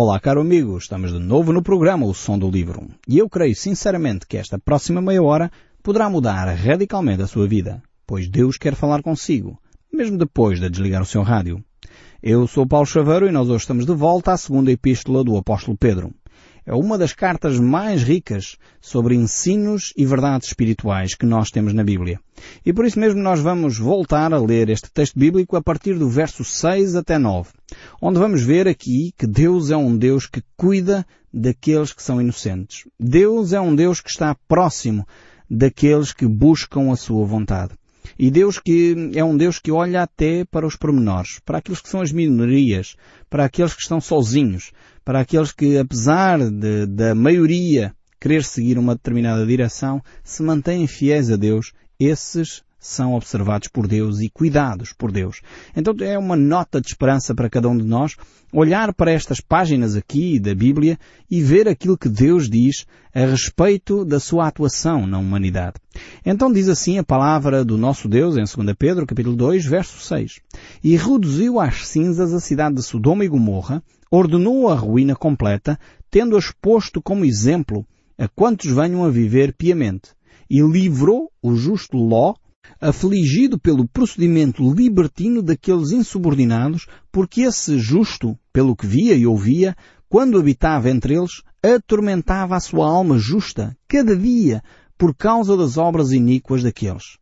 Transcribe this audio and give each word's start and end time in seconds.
Olá, 0.00 0.20
caro 0.20 0.42
amigo, 0.42 0.78
estamos 0.78 1.12
de 1.12 1.18
novo 1.18 1.52
no 1.52 1.60
programa 1.60 2.06
O 2.06 2.14
Som 2.14 2.38
do 2.38 2.48
Livro. 2.48 2.86
E 3.08 3.18
eu 3.18 3.28
creio 3.28 3.56
sinceramente 3.56 4.28
que 4.28 4.36
esta 4.36 4.56
próxima 4.56 5.02
meia 5.02 5.20
hora 5.20 5.50
poderá 5.82 6.08
mudar 6.08 6.44
radicalmente 6.54 7.22
a 7.22 7.26
sua 7.26 7.48
vida, 7.48 7.82
pois 8.06 8.28
Deus 8.28 8.56
quer 8.56 8.76
falar 8.76 9.02
consigo, 9.02 9.58
mesmo 9.92 10.16
depois 10.16 10.60
de 10.60 10.70
desligar 10.70 11.02
o 11.02 11.04
seu 11.04 11.22
rádio. 11.22 11.64
Eu 12.22 12.46
sou 12.46 12.64
Paulo 12.64 12.86
Chaveiro 12.86 13.26
e 13.26 13.32
nós 13.32 13.48
hoje 13.48 13.62
estamos 13.62 13.84
de 13.84 13.92
volta 13.92 14.30
à 14.30 14.36
segunda 14.36 14.70
epístola 14.70 15.24
do 15.24 15.36
apóstolo 15.36 15.76
Pedro. 15.76 16.14
É 16.68 16.74
uma 16.74 16.98
das 16.98 17.14
cartas 17.14 17.58
mais 17.58 18.02
ricas 18.02 18.58
sobre 18.78 19.14
ensinos 19.14 19.94
e 19.96 20.04
verdades 20.04 20.48
espirituais 20.48 21.14
que 21.14 21.24
nós 21.24 21.50
temos 21.50 21.72
na 21.72 21.82
Bíblia. 21.82 22.20
E 22.62 22.74
por 22.74 22.84
isso 22.84 23.00
mesmo 23.00 23.22
nós 23.22 23.40
vamos 23.40 23.78
voltar 23.78 24.34
a 24.34 24.38
ler 24.38 24.68
este 24.68 24.90
texto 24.90 25.18
bíblico 25.18 25.56
a 25.56 25.62
partir 25.62 25.94
do 25.94 26.10
verso 26.10 26.44
6 26.44 26.94
até 26.94 27.16
9, 27.16 27.48
onde 28.02 28.18
vamos 28.18 28.42
ver 28.42 28.68
aqui 28.68 29.14
que 29.16 29.26
Deus 29.26 29.70
é 29.70 29.78
um 29.78 29.96
Deus 29.96 30.26
que 30.26 30.42
cuida 30.58 31.06
daqueles 31.32 31.94
que 31.94 32.02
são 32.02 32.20
inocentes. 32.20 32.84
Deus 33.00 33.54
é 33.54 33.60
um 33.62 33.74
Deus 33.74 34.02
que 34.02 34.10
está 34.10 34.36
próximo 34.46 35.08
daqueles 35.48 36.12
que 36.12 36.26
buscam 36.26 36.92
a 36.92 36.96
sua 36.96 37.24
vontade. 37.24 37.72
E 38.18 38.30
Deus 38.30 38.58
que 38.58 39.10
é 39.14 39.24
um 39.24 39.36
Deus 39.36 39.58
que 39.58 39.72
olha 39.72 40.02
até 40.02 40.44
para 40.44 40.66
os 40.66 40.76
pormenores, 40.76 41.40
para 41.44 41.58
aqueles 41.58 41.80
que 41.80 41.88
são 41.88 42.00
as 42.00 42.12
minorias, 42.12 42.96
para 43.28 43.44
aqueles 43.44 43.74
que 43.74 43.82
estão 43.82 44.00
sozinhos, 44.00 44.70
para 45.04 45.20
aqueles 45.20 45.52
que, 45.52 45.78
apesar 45.78 46.38
de, 46.38 46.86
da 46.86 47.14
maioria 47.14 47.94
querer 48.20 48.44
seguir 48.44 48.78
uma 48.78 48.94
determinada 48.94 49.46
direção, 49.46 50.02
se 50.22 50.42
mantêm 50.42 50.86
fiéis 50.86 51.30
a 51.30 51.36
Deus, 51.36 51.72
esses 51.98 52.62
são 52.88 53.14
observados 53.14 53.68
por 53.68 53.86
Deus 53.86 54.20
e 54.20 54.30
cuidados 54.30 54.92
por 54.92 55.12
Deus. 55.12 55.40
Então 55.76 55.94
é 56.00 56.18
uma 56.18 56.36
nota 56.36 56.80
de 56.80 56.88
esperança 56.88 57.34
para 57.34 57.50
cada 57.50 57.68
um 57.68 57.76
de 57.76 57.84
nós 57.84 58.16
olhar 58.52 58.94
para 58.94 59.12
estas 59.12 59.40
páginas 59.40 59.94
aqui 59.94 60.38
da 60.38 60.54
Bíblia 60.54 60.98
e 61.30 61.42
ver 61.42 61.68
aquilo 61.68 61.98
que 61.98 62.08
Deus 62.08 62.48
diz 62.48 62.86
a 63.14 63.20
respeito 63.20 64.04
da 64.04 64.18
sua 64.18 64.48
atuação 64.48 65.06
na 65.06 65.18
humanidade. 65.18 65.74
Então 66.24 66.50
diz 66.50 66.68
assim 66.68 66.98
a 66.98 67.04
palavra 67.04 67.64
do 67.64 67.76
nosso 67.76 68.08
Deus 68.08 68.36
em 68.36 68.44
2 68.64 68.74
Pedro, 68.78 69.06
capítulo 69.06 69.36
2, 69.36 69.66
verso 69.66 70.00
6. 70.00 70.40
E 70.82 70.96
reduziu 70.96 71.60
às 71.60 71.86
cinzas 71.86 72.32
a 72.32 72.40
cidade 72.40 72.76
de 72.76 72.82
Sodoma 72.82 73.24
e 73.24 73.28
Gomorra 73.28 73.82
ordenou 74.10 74.70
a 74.70 74.74
ruína 74.74 75.14
completa, 75.14 75.78
tendo 76.10 76.38
exposto 76.38 77.02
como 77.02 77.24
exemplo 77.24 77.86
a 78.16 78.26
quantos 78.26 78.70
venham 78.70 79.04
a 79.04 79.10
viver 79.10 79.52
piamente, 79.52 80.10
e 80.48 80.62
livrou 80.62 81.30
o 81.42 81.54
justo 81.54 81.98
Ló, 81.98 82.34
afligido 82.80 83.58
pelo 83.58 83.86
procedimento 83.88 84.62
libertino 84.72 85.42
daqueles 85.42 85.90
insubordinados, 85.90 86.86
porque 87.10 87.42
esse 87.42 87.78
justo, 87.78 88.38
pelo 88.52 88.76
que 88.76 88.86
via 88.86 89.14
e 89.14 89.26
ouvia, 89.26 89.76
quando 90.08 90.38
habitava 90.38 90.88
entre 90.90 91.14
eles, 91.14 91.42
atormentava 91.62 92.56
a 92.56 92.60
sua 92.60 92.88
alma 92.88 93.18
justa, 93.18 93.76
cada 93.86 94.16
dia, 94.16 94.62
por 94.96 95.14
causa 95.14 95.56
das 95.56 95.76
obras 95.76 96.12
iníquas 96.12 96.62
daqueles. 96.62 97.18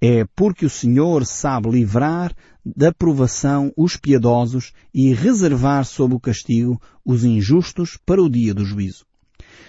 É 0.00 0.26
porque 0.34 0.66
o 0.66 0.70
Senhor 0.70 1.24
sabe 1.24 1.70
livrar 1.70 2.34
da 2.64 2.92
provação 2.92 3.72
os 3.76 3.96
piedosos 3.96 4.72
e 4.92 5.14
reservar 5.14 5.84
sob 5.84 6.14
o 6.14 6.20
castigo 6.20 6.80
os 7.04 7.24
injustos 7.24 7.98
para 8.04 8.22
o 8.22 8.28
dia 8.28 8.52
do 8.52 8.64
juízo. 8.64 9.06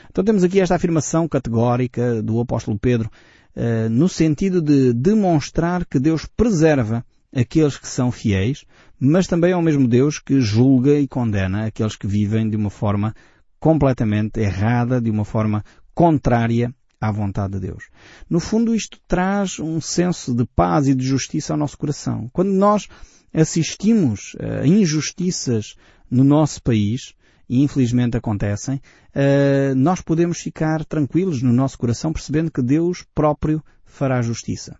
Então 0.09 0.23
temos 0.23 0.43
aqui 0.43 0.59
esta 0.59 0.75
afirmação 0.75 1.27
categórica 1.27 2.23
do 2.23 2.39
apóstolo 2.39 2.77
Pedro 2.79 3.09
uh, 3.57 3.89
no 3.89 4.07
sentido 4.07 4.61
de 4.61 4.93
demonstrar 4.93 5.85
que 5.85 5.99
Deus 5.99 6.25
preserva 6.25 7.03
aqueles 7.35 7.77
que 7.77 7.87
são 7.87 8.11
fiéis, 8.11 8.63
mas 8.99 9.27
também 9.27 9.51
é 9.51 9.55
o 9.55 9.61
mesmo 9.61 9.87
Deus 9.87 10.19
que 10.19 10.39
julga 10.39 10.99
e 10.99 11.07
condena 11.07 11.65
aqueles 11.65 11.95
que 11.95 12.07
vivem 12.07 12.49
de 12.49 12.55
uma 12.55 12.69
forma 12.69 13.13
completamente 13.59 14.39
errada, 14.39 15.01
de 15.01 15.09
uma 15.09 15.25
forma 15.25 15.63
contrária 15.93 16.73
à 17.01 17.11
vontade 17.11 17.53
de 17.53 17.59
Deus. 17.59 17.89
No 18.29 18.39
fundo, 18.39 18.73
isto 18.73 18.99
traz 19.07 19.59
um 19.59 19.81
senso 19.81 20.33
de 20.33 20.45
paz 20.55 20.87
e 20.87 20.95
de 20.95 21.05
justiça 21.05 21.53
ao 21.53 21.59
nosso 21.59 21.77
coração. 21.77 22.29
Quando 22.31 22.51
nós 22.51 22.87
assistimos 23.33 24.35
a 24.39 24.65
injustiças 24.65 25.75
no 26.09 26.23
nosso 26.23 26.61
país, 26.61 27.13
e 27.49 27.63
infelizmente 27.63 28.17
acontecem, 28.17 28.81
eh, 29.13 29.73
nós 29.75 30.01
podemos 30.01 30.39
ficar 30.39 30.83
tranquilos 30.85 31.41
no 31.41 31.53
nosso 31.53 31.77
coração 31.77 32.11
percebendo 32.11 32.51
que 32.51 32.61
Deus 32.61 33.05
próprio 33.15 33.63
fará 33.85 34.21
justiça. 34.21 34.77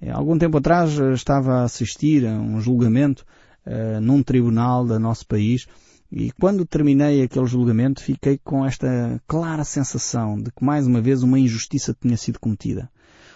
Eh, 0.00 0.10
algum 0.10 0.38
tempo 0.38 0.58
atrás 0.58 0.98
eh, 0.98 1.12
estava 1.12 1.60
a 1.60 1.64
assistir 1.64 2.26
a 2.26 2.32
um 2.32 2.60
julgamento 2.60 3.24
num 4.00 4.22
tribunal 4.22 4.86
do 4.86 4.98
nosso 4.98 5.26
país 5.26 5.66
e 6.10 6.32
quando 6.40 6.64
terminei 6.64 7.22
aquele 7.22 7.44
julgamento 7.44 8.02
fiquei 8.02 8.40
com 8.42 8.64
esta 8.64 9.20
clara 9.26 9.62
sensação 9.62 10.40
de 10.40 10.50
que 10.50 10.64
mais 10.64 10.86
uma 10.86 11.02
vez 11.02 11.22
uma 11.22 11.38
injustiça 11.38 11.94
tinha 12.00 12.16
sido 12.16 12.40
cometida. 12.40 12.90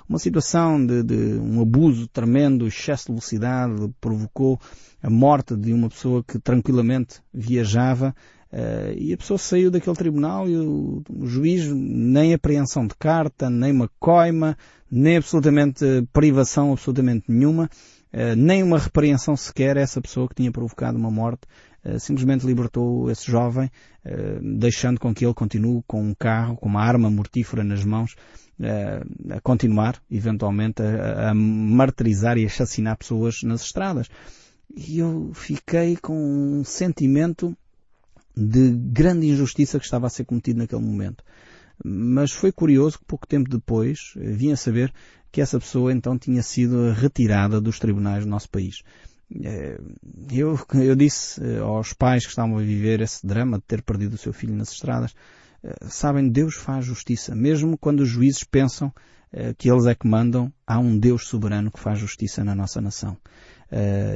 Uma 0.08 0.18
situação 0.18 0.84
de, 0.84 1.02
de 1.02 1.38
um 1.38 1.60
abuso 1.60 2.08
tremendo, 2.08 2.66
excesso 2.66 3.06
de 3.06 3.12
velocidade, 3.12 3.92
provocou 4.00 4.58
a 5.02 5.10
morte 5.10 5.54
de 5.54 5.72
uma 5.72 5.88
pessoa 5.88 6.24
que 6.24 6.38
tranquilamente 6.38 7.20
viajava 7.32 8.14
Uh, 8.52 8.92
e 8.98 9.14
a 9.14 9.16
pessoa 9.16 9.38
saiu 9.38 9.70
daquele 9.70 9.96
tribunal 9.96 10.46
e 10.46 10.54
o, 10.58 11.02
o, 11.08 11.26
juiz 11.26 11.66
nem 11.72 12.34
apreensão 12.34 12.86
de 12.86 12.94
carta, 12.94 13.48
nem 13.48 13.72
uma 13.72 13.88
coima, 13.98 14.58
nem 14.90 15.16
absolutamente 15.16 16.06
privação 16.12 16.70
absolutamente 16.70 17.24
nenhuma, 17.28 17.70
uh, 18.12 18.36
nem 18.36 18.62
uma 18.62 18.78
repreensão 18.78 19.34
sequer 19.38 19.78
a 19.78 19.80
essa 19.80 20.02
pessoa 20.02 20.28
que 20.28 20.34
tinha 20.34 20.52
provocado 20.52 20.98
uma 20.98 21.10
morte 21.10 21.46
eh, 21.84 21.98
simplesmente 21.98 22.46
libertou 22.46 23.10
esse 23.10 23.28
jovem, 23.28 23.68
deixando 24.40 25.00
com 25.00 25.12
que 25.12 25.24
ele 25.24 25.34
continue 25.34 25.82
com 25.84 26.00
um 26.00 26.14
carro, 26.14 26.56
com 26.56 26.69
uma 26.69 26.80
arma 26.80 27.10
mortífera 27.10 27.64
nas 27.64 27.84
mãos, 27.84 28.14
a 29.28 29.40
continuar, 29.40 30.00
eventualmente, 30.08 30.80
a, 30.80 31.30
a 31.30 31.34
martirizar 31.34 32.38
e 32.38 32.46
assassinar 32.46 32.96
pessoas 32.96 33.42
nas 33.42 33.62
estradas. 33.62 34.06
E 34.76 35.00
eu 35.00 35.32
fiquei 35.34 35.96
com 35.96 36.14
um 36.14 36.62
sentimento 36.62 37.56
de 38.37 38.70
grande 38.70 39.28
injustiça 39.28 39.78
que 39.78 39.84
estava 39.84 40.06
a 40.06 40.10
ser 40.10 40.25
cometido 40.25 40.59
naquele 40.59 40.82
momento. 40.82 41.25
Mas 41.84 42.32
foi 42.32 42.53
curioso 42.53 42.98
que 42.98 43.04
pouco 43.04 43.26
tempo 43.26 43.50
depois 43.50 44.12
vinha 44.16 44.54
a 44.54 44.56
saber 44.56 44.93
que 45.31 45.41
essa 45.41 45.59
pessoa 45.59 45.93
então 45.93 46.19
tinha 46.19 46.43
sido 46.43 46.93
retirada 46.93 47.60
dos 47.60 47.78
tribunais 47.78 48.25
do 48.25 48.31
nosso 48.31 48.48
país. 48.50 48.82
Eh, 49.43 49.81
eu, 50.31 50.59
eu 50.75 50.94
disse 50.94 51.43
eh, 51.43 51.59
aos 51.59 51.93
pais 51.94 52.25
que 52.25 52.31
estavam 52.31 52.59
a 52.59 52.62
viver 52.62 53.00
esse 53.00 53.26
drama 53.26 53.59
de 53.59 53.65
ter 53.65 53.82
perdido 53.82 54.15
o 54.15 54.19
seu 54.19 54.32
filho 54.32 54.54
nas 54.54 54.70
estradas, 54.70 55.14
eh, 55.64 55.75
sabem, 55.88 56.28
Deus 56.28 56.54
faz 56.54 56.84
justiça. 56.84 57.34
Mesmo 57.34 57.78
quando 57.78 58.00
os 58.00 58.09
juízes 58.09 58.44
pensam 58.44 58.93
que 59.56 59.70
eles 59.70 59.87
é 59.87 59.94
que 59.94 60.06
mandam, 60.06 60.53
há 60.66 60.78
um 60.78 60.99
Deus 60.99 61.26
soberano 61.26 61.70
que 61.70 61.81
faz 61.81 61.99
justiça 61.99 62.44
na 62.44 62.54
nossa 62.54 62.82
nação. 62.82 63.16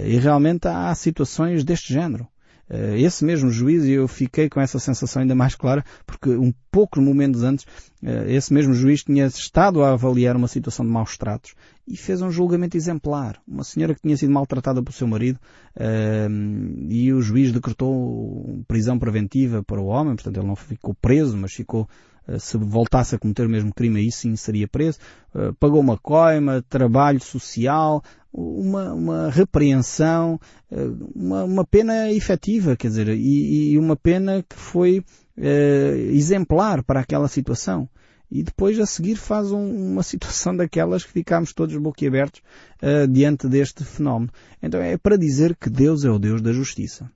E 0.04 0.18
realmente 0.18 0.68
há 0.68 0.94
situações 0.94 1.64
deste 1.64 1.90
género. 1.90 2.28
Eh, 2.68 3.00
esse 3.00 3.24
mesmo 3.24 3.50
juiz, 3.50 3.84
e 3.84 3.92
eu 3.92 4.08
fiquei 4.08 4.48
com 4.48 4.60
essa 4.60 4.78
sensação 4.78 5.22
ainda 5.22 5.34
mais 5.34 5.54
clara, 5.54 5.84
porque 6.06 6.30
um 6.30 6.52
poucos 6.70 7.02
momentos 7.02 7.42
antes, 7.42 7.64
eh, 8.02 8.34
esse 8.34 8.52
mesmo 8.52 8.74
juiz 8.74 9.04
tinha 9.04 9.26
estado 9.26 9.82
a 9.82 9.92
avaliar 9.92 10.36
uma 10.36 10.48
situação 10.48 10.84
de 10.84 10.90
maus 10.90 11.16
tratos 11.16 11.54
e 11.86 11.96
fez 11.96 12.20
um 12.20 12.30
julgamento 12.30 12.76
exemplar. 12.76 13.40
Uma 13.46 13.62
senhora 13.62 13.94
que 13.94 14.02
tinha 14.02 14.16
sido 14.16 14.32
maltratada 14.32 14.82
pelo 14.82 14.94
seu 14.94 15.06
marido 15.06 15.38
eh, 15.76 16.28
e 16.88 17.12
o 17.12 17.22
juiz 17.22 17.52
decretou 17.52 18.64
prisão 18.66 18.98
preventiva 18.98 19.62
para 19.62 19.80
o 19.80 19.86
homem, 19.86 20.16
portanto 20.16 20.36
ele 20.38 20.46
não 20.46 20.56
ficou 20.56 20.94
preso, 20.94 21.36
mas 21.36 21.52
ficou 21.52 21.88
se 22.40 22.56
voltasse 22.56 23.14
a 23.14 23.18
cometer 23.20 23.46
o 23.46 23.48
mesmo 23.48 23.72
crime 23.72 24.00
aí 24.00 24.10
sim 24.10 24.34
seria 24.34 24.66
preso, 24.66 24.98
pagou 25.60 25.80
uma 25.80 25.96
coima, 25.96 26.60
trabalho 26.68 27.22
social, 27.22 28.02
uma, 28.36 28.92
uma 28.92 29.30
repreensão, 29.30 30.38
eh, 30.70 30.88
uma, 31.14 31.44
uma 31.44 31.64
pena 31.64 32.12
efetiva, 32.12 32.76
quer 32.76 32.88
dizer, 32.88 33.08
e, 33.08 33.72
e 33.72 33.78
uma 33.78 33.96
pena 33.96 34.44
que 34.46 34.56
foi 34.56 35.02
eh, 35.38 36.10
exemplar 36.12 36.84
para 36.84 37.00
aquela 37.00 37.28
situação. 37.28 37.88
E 38.30 38.42
depois 38.42 38.78
a 38.78 38.84
seguir 38.84 39.16
faz 39.16 39.50
um, 39.52 39.92
uma 39.92 40.02
situação 40.04 40.54
daquelas 40.54 41.04
que 41.04 41.12
ficamos 41.12 41.52
todos 41.52 41.76
boquiabertos 41.76 42.42
uh, 42.82 43.06
diante 43.08 43.48
deste 43.48 43.84
fenómeno. 43.84 44.32
Então 44.60 44.80
é 44.80 44.98
para 44.98 45.16
dizer 45.16 45.56
que 45.56 45.70
Deus 45.70 46.04
é 46.04 46.10
o 46.10 46.18
Deus 46.18 46.42
da 46.42 46.52
justiça. 46.52 47.10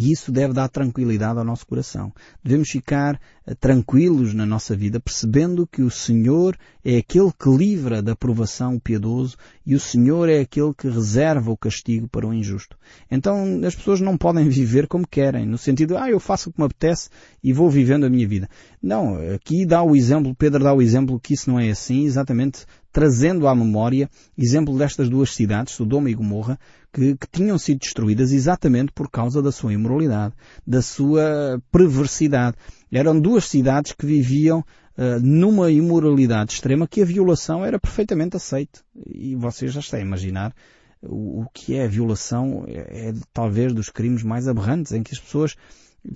E 0.00 0.12
isso 0.12 0.30
deve 0.30 0.54
dar 0.54 0.68
tranquilidade 0.68 1.40
ao 1.40 1.44
nosso 1.44 1.66
coração. 1.66 2.12
Devemos 2.40 2.70
ficar 2.70 3.20
eh, 3.44 3.52
tranquilos 3.56 4.32
na 4.32 4.46
nossa 4.46 4.76
vida, 4.76 5.00
percebendo 5.00 5.66
que 5.66 5.82
o 5.82 5.90
Senhor 5.90 6.56
é 6.84 6.98
aquele 6.98 7.32
que 7.32 7.50
livra 7.50 8.00
da 8.00 8.14
provação 8.14 8.76
o 8.76 8.80
piedoso 8.80 9.36
e 9.66 9.74
o 9.74 9.80
Senhor 9.80 10.28
é 10.28 10.38
aquele 10.38 10.72
que 10.72 10.88
reserva 10.88 11.50
o 11.50 11.56
castigo 11.56 12.06
para 12.08 12.24
o 12.24 12.32
injusto. 12.32 12.78
Então 13.10 13.60
as 13.66 13.74
pessoas 13.74 14.00
não 14.00 14.16
podem 14.16 14.46
viver 14.48 14.86
como 14.86 15.04
querem, 15.04 15.44
no 15.44 15.58
sentido, 15.58 15.98
ah, 15.98 16.08
eu 16.08 16.20
faço 16.20 16.48
o 16.48 16.52
que 16.52 16.60
me 16.60 16.66
apetece 16.66 17.10
e 17.42 17.52
vou 17.52 17.68
vivendo 17.68 18.06
a 18.06 18.08
minha 18.08 18.28
vida. 18.28 18.48
Não, 18.80 19.16
aqui 19.34 19.66
dá 19.66 19.82
o 19.82 19.96
exemplo, 19.96 20.32
Pedro 20.32 20.62
dá 20.62 20.72
o 20.72 20.80
exemplo 20.80 21.18
que 21.18 21.34
isso 21.34 21.50
não 21.50 21.58
é 21.58 21.70
assim, 21.70 22.04
exatamente 22.04 22.66
trazendo 22.98 23.46
à 23.46 23.54
memória 23.54 24.10
exemplo 24.36 24.76
destas 24.76 25.08
duas 25.08 25.32
cidades, 25.32 25.74
Sodoma 25.74 26.10
e 26.10 26.14
Gomorra, 26.14 26.58
que, 26.92 27.16
que, 27.16 27.28
tinham 27.30 27.56
sido 27.56 27.78
destruídas 27.78 28.32
exatamente 28.32 28.90
por 28.90 29.08
causa 29.08 29.40
da 29.40 29.52
sua 29.52 29.72
imoralidade, 29.72 30.34
da 30.66 30.82
sua 30.82 31.62
perversidade. 31.70 32.56
Eram 32.90 33.20
duas 33.20 33.44
cidades 33.44 33.92
que 33.92 34.04
viviam 34.04 34.58
uh, 34.58 35.20
numa 35.22 35.70
imoralidade 35.70 36.54
extrema 36.54 36.88
que 36.88 37.00
a 37.00 37.04
violação 37.04 37.64
era 37.64 37.78
perfeitamente 37.78 38.36
aceite. 38.36 38.80
E 39.06 39.36
vocês 39.36 39.72
já 39.72 39.78
estão 39.78 40.00
a 40.00 40.02
imaginar 40.02 40.52
o, 41.00 41.42
o 41.42 41.46
que 41.54 41.76
é 41.76 41.84
a 41.84 41.88
violação, 41.88 42.64
é, 42.66 43.10
é 43.10 43.14
talvez 43.32 43.72
dos 43.72 43.90
crimes 43.90 44.24
mais 44.24 44.48
aberrantes, 44.48 44.90
em 44.90 45.04
que 45.04 45.14
as 45.14 45.20
pessoas 45.20 45.54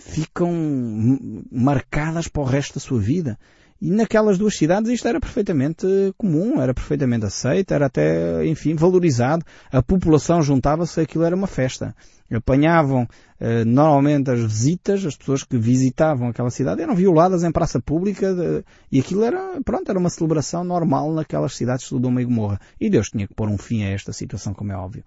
ficam 0.01 0.51
marcadas 1.49 2.27
para 2.27 2.43
o 2.43 2.47
resto 2.47 2.75
da 2.75 2.81
sua 2.81 2.99
vida. 2.99 3.39
E 3.83 3.91
naquelas 3.91 4.39
duas 4.39 4.57
cidades 4.57 4.89
isto 4.93 5.09
era 5.09 5.19
perfeitamente 5.19 5.85
comum, 6.17 6.63
era 6.63 6.73
perfeitamente 6.73 7.27
aceito, 7.27 7.75
era 7.75 7.87
até, 7.87 8.47
enfim, 8.47 8.77
valorizado. 8.77 9.45
A 9.73 9.83
população 9.83 10.41
juntava-se, 10.41 11.01
aquilo 11.01 11.25
era 11.25 11.35
uma 11.35 11.49
festa. 11.49 11.93
Apanhavam 12.33 13.09
eh, 13.41 13.65
normalmente 13.65 14.31
as 14.31 14.39
visitas, 14.39 15.05
as 15.05 15.17
pessoas 15.17 15.43
que 15.43 15.59
visitavam 15.59 16.29
aquela 16.29 16.49
cidade 16.49 16.81
eram 16.81 16.95
violadas 16.95 17.43
em 17.43 17.51
praça 17.51 17.81
pública 17.81 18.33
de, 18.33 18.65
e 18.93 19.01
aquilo 19.01 19.25
era, 19.25 19.61
pronto, 19.65 19.91
era 19.91 19.99
uma 19.99 20.11
celebração 20.11 20.63
normal 20.63 21.13
naquelas 21.13 21.57
cidades 21.57 21.83
de 21.83 21.89
Sodoma 21.89 22.23
e 22.23 22.25
Gomorra. 22.25 22.61
E 22.81 22.89
Deus 22.89 23.09
tinha 23.09 23.27
que 23.27 23.35
pôr 23.35 23.49
um 23.49 23.59
fim 23.59 23.83
a 23.83 23.91
esta 23.91 24.13
situação, 24.13 24.55
como 24.55 24.71
é 24.71 24.77
óbvio. 24.77 25.03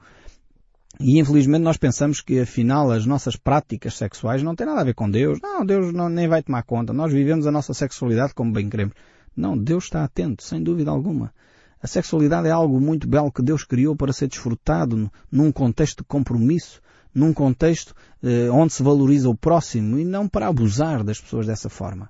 E 0.99 1.19
infelizmente 1.19 1.61
nós 1.61 1.77
pensamos 1.77 2.21
que 2.21 2.39
afinal 2.39 2.91
as 2.91 3.05
nossas 3.05 3.35
práticas 3.35 3.95
sexuais 3.95 4.41
não 4.41 4.55
têm 4.55 4.65
nada 4.65 4.81
a 4.81 4.85
ver 4.85 4.93
com 4.93 5.09
Deus. 5.09 5.39
Não, 5.41 5.65
Deus 5.65 5.93
não, 5.93 6.09
nem 6.09 6.27
vai 6.27 6.41
tomar 6.41 6.63
conta. 6.63 6.93
Nós 6.93 7.11
vivemos 7.11 7.45
a 7.45 7.51
nossa 7.51 7.73
sexualidade 7.73 8.33
como 8.33 8.53
bem 8.53 8.69
queremos. 8.69 8.93
Não, 9.35 9.57
Deus 9.57 9.85
está 9.85 10.03
atento, 10.03 10.43
sem 10.43 10.63
dúvida 10.63 10.91
alguma. 10.91 11.33
A 11.81 11.87
sexualidade 11.87 12.47
é 12.47 12.51
algo 12.51 12.79
muito 12.79 13.07
belo 13.07 13.31
que 13.31 13.41
Deus 13.41 13.63
criou 13.63 13.95
para 13.95 14.13
ser 14.13 14.27
desfrutado 14.27 15.11
num 15.31 15.51
contexto 15.51 15.99
de 15.99 16.07
compromisso, 16.07 16.81
num 17.13 17.33
contexto 17.33 17.93
eh, 18.23 18.49
onde 18.49 18.73
se 18.73 18.81
valoriza 18.81 19.29
o 19.29 19.35
próximo 19.35 19.99
e 19.99 20.05
não 20.05 20.27
para 20.27 20.47
abusar 20.47 21.03
das 21.03 21.19
pessoas 21.19 21.45
dessa 21.45 21.69
forma. 21.69 22.09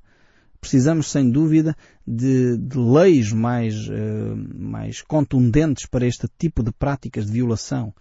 Precisamos, 0.62 1.12
sem 1.12 1.30
dúvida, 1.30 1.76
de, 2.08 2.58
de 2.58 2.78
leis 2.78 3.32
mais, 3.32 3.88
eh, 3.90 4.36
mais 4.56 5.02
contundentes 5.02 5.86
para 5.86 6.08
este 6.08 6.28
tipo 6.40 6.64
de 6.64 6.72
práticas 6.72 7.26
de 7.26 7.34
violação. 7.34 7.94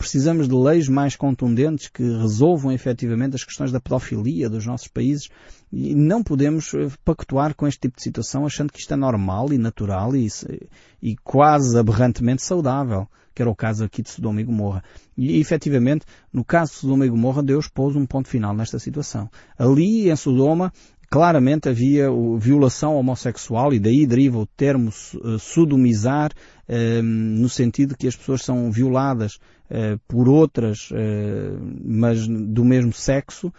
Precisamos 0.00 0.48
de 0.48 0.54
leis 0.54 0.88
mais 0.88 1.14
contundentes 1.14 1.88
que 1.88 2.02
resolvam 2.02 2.72
efetivamente 2.72 3.36
as 3.36 3.44
questões 3.44 3.70
da 3.70 3.78
pedofilia 3.78 4.48
dos 4.48 4.64
nossos 4.64 4.88
países 4.88 5.28
e 5.70 5.94
não 5.94 6.22
podemos 6.22 6.72
eh, 6.72 6.88
pactuar 7.04 7.54
com 7.54 7.68
este 7.68 7.80
tipo 7.80 7.98
de 7.98 8.02
situação 8.02 8.46
achando 8.46 8.72
que 8.72 8.80
isto 8.80 8.94
é 8.94 8.96
normal 8.96 9.52
e 9.52 9.58
natural 9.58 10.16
e, 10.16 10.26
e 11.02 11.14
quase 11.16 11.78
aberrantemente 11.78 12.42
saudável, 12.42 13.06
que 13.34 13.42
era 13.42 13.50
o 13.50 13.54
caso 13.54 13.84
aqui 13.84 14.00
de 14.00 14.08
Sodoma 14.08 14.40
e 14.40 14.44
Gomorra. 14.44 14.82
E 15.18 15.38
efetivamente, 15.38 16.06
no 16.32 16.46
caso 16.46 16.72
de 16.72 16.78
Sodoma 16.78 17.04
e 17.04 17.10
Gomorra, 17.10 17.42
Deus 17.42 17.68
pôs 17.68 17.94
um 17.94 18.06
ponto 18.06 18.26
final 18.26 18.54
nesta 18.54 18.78
situação. 18.78 19.30
Ali 19.58 20.08
em 20.10 20.16
Sodoma, 20.16 20.72
claramente 21.10 21.68
havia 21.68 22.08
violação 22.38 22.94
homossexual 22.94 23.74
e 23.74 23.80
daí 23.80 24.06
deriva 24.06 24.38
o 24.38 24.46
termo 24.46 24.90
eh, 24.90 25.38
sodomizar, 25.40 26.30
ehm, 26.68 27.02
no 27.02 27.48
sentido 27.48 27.96
que 27.96 28.06
as 28.06 28.14
pessoas 28.14 28.42
são 28.42 28.70
violadas 28.70 29.38
eh, 29.68 29.98
por 30.06 30.28
outras, 30.28 30.88
eh, 30.92 31.50
mas 31.84 32.28
do 32.28 32.64
mesmo 32.64 32.92
sexo, 32.92 33.52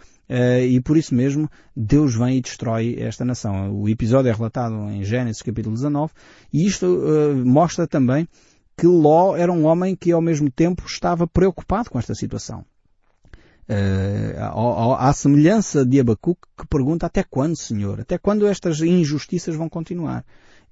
e 0.66 0.80
por 0.80 0.96
isso 0.96 1.14
mesmo 1.14 1.46
Deus 1.76 2.16
vem 2.16 2.38
e 2.38 2.40
destrói 2.40 2.96
esta 2.98 3.22
nação. 3.22 3.70
O 3.70 3.86
episódio 3.86 4.30
é 4.30 4.32
relatado 4.32 4.74
em 4.88 5.04
Gênesis 5.04 5.42
capítulo 5.42 5.74
19 5.74 6.10
e 6.50 6.66
isto 6.66 6.86
mostra 7.44 7.86
também 7.86 8.26
que 8.74 8.86
Ló 8.86 9.36
era 9.36 9.52
um 9.52 9.66
homem 9.66 9.94
que 9.94 10.10
ao 10.10 10.22
mesmo 10.22 10.50
tempo 10.50 10.84
estava 10.86 11.26
preocupado 11.26 11.90
com 11.90 11.98
esta 11.98 12.14
situação. 12.14 12.64
Uh, 13.68 14.96
à, 14.98 15.12
semelhança 15.12 15.86
de 15.86 16.00
Abacuque 16.00 16.42
que 16.58 16.66
pergunta 16.66 17.06
até 17.06 17.22
quando, 17.22 17.56
Senhor? 17.56 18.00
Até 18.00 18.18
quando 18.18 18.46
estas 18.46 18.80
injustiças 18.80 19.54
vão 19.54 19.68
continuar? 19.68 20.24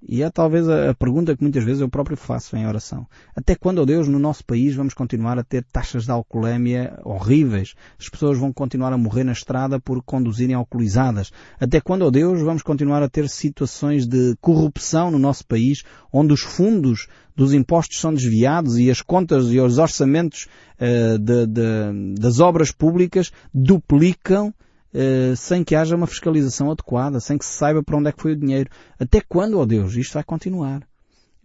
E 0.02 0.23
é 0.23 0.31
talvez 0.31 0.69
a, 0.69 0.94
pergunta 0.94 1.37
que 1.37 1.43
muitas 1.43 1.62
vezes 1.62 1.82
eu 1.82 1.88
próprio 1.88 2.17
faço 2.17 2.56
em 2.56 2.67
oração. 2.67 3.06
Até 3.37 3.55
quando, 3.55 3.81
oh 3.81 3.87
Deus, 3.87 4.08
no 4.08 4.19
nosso 4.19 4.44
país 4.44 4.75
vamos 4.75 4.94
continuar 4.94 5.38
a 5.38 5.44
ter 5.44 5.62
taxas 5.64 6.05
de 6.05 6.11
alcoolemia 6.11 6.99
horríveis? 7.05 7.75
As 7.99 8.08
pessoas 8.08 8.38
vão 8.38 8.52
continuar 8.52 8.93
a 8.93 8.99
morrer 8.99 9.25
na 9.25 9.32
estrada 9.32 9.79
por 9.79 10.02
conduzirem 10.02 10.55
alcoolizadas. 10.55 11.31
Até 11.61 11.81
quando, 11.81 12.02
oh 12.02 12.11
Deus, 12.11 12.41
vamos 12.41 12.62
continuar 12.62 13.02
a 13.02 13.08
ter 13.08 13.29
situações 13.29 14.06
de 14.06 14.35
corrupção 14.41 15.11
no 15.11 15.19
nosso 15.19 15.47
país, 15.47 15.82
onde 16.12 16.32
os 16.32 16.41
fundos 16.41 17.06
dos 17.37 17.52
impostos 17.52 18.00
são 18.00 18.12
desviados 18.12 18.79
e 18.79 18.91
as 18.91 19.02
contas 19.02 19.47
e 19.47 19.61
os 19.61 19.79
orçamentos 19.79 20.47
uh, 20.79 21.19
de, 21.19 21.47
de, 21.47 22.14
das 22.19 22.41
obras 22.41 22.73
públicas 22.73 23.31
duplicam 23.52 24.52
Uh, 24.92 25.37
sem 25.37 25.62
que 25.62 25.76
haja 25.76 25.94
uma 25.94 26.06
fiscalização 26.06 26.70
adequada, 26.70 27.20
sem 27.20 27.38
que 27.38 27.44
se 27.44 27.52
saiba 27.52 27.82
para 27.82 27.96
onde 27.96 28.08
é 28.08 28.12
que 28.12 28.20
foi 28.20 28.32
o 28.32 28.37
dinheiro. 28.37 28.69
Até 28.98 29.20
quando, 29.20 29.58
ó 29.58 29.62
oh 29.62 29.66
Deus, 29.66 29.94
isto 29.94 30.14
vai 30.14 30.25
continuar? 30.25 30.82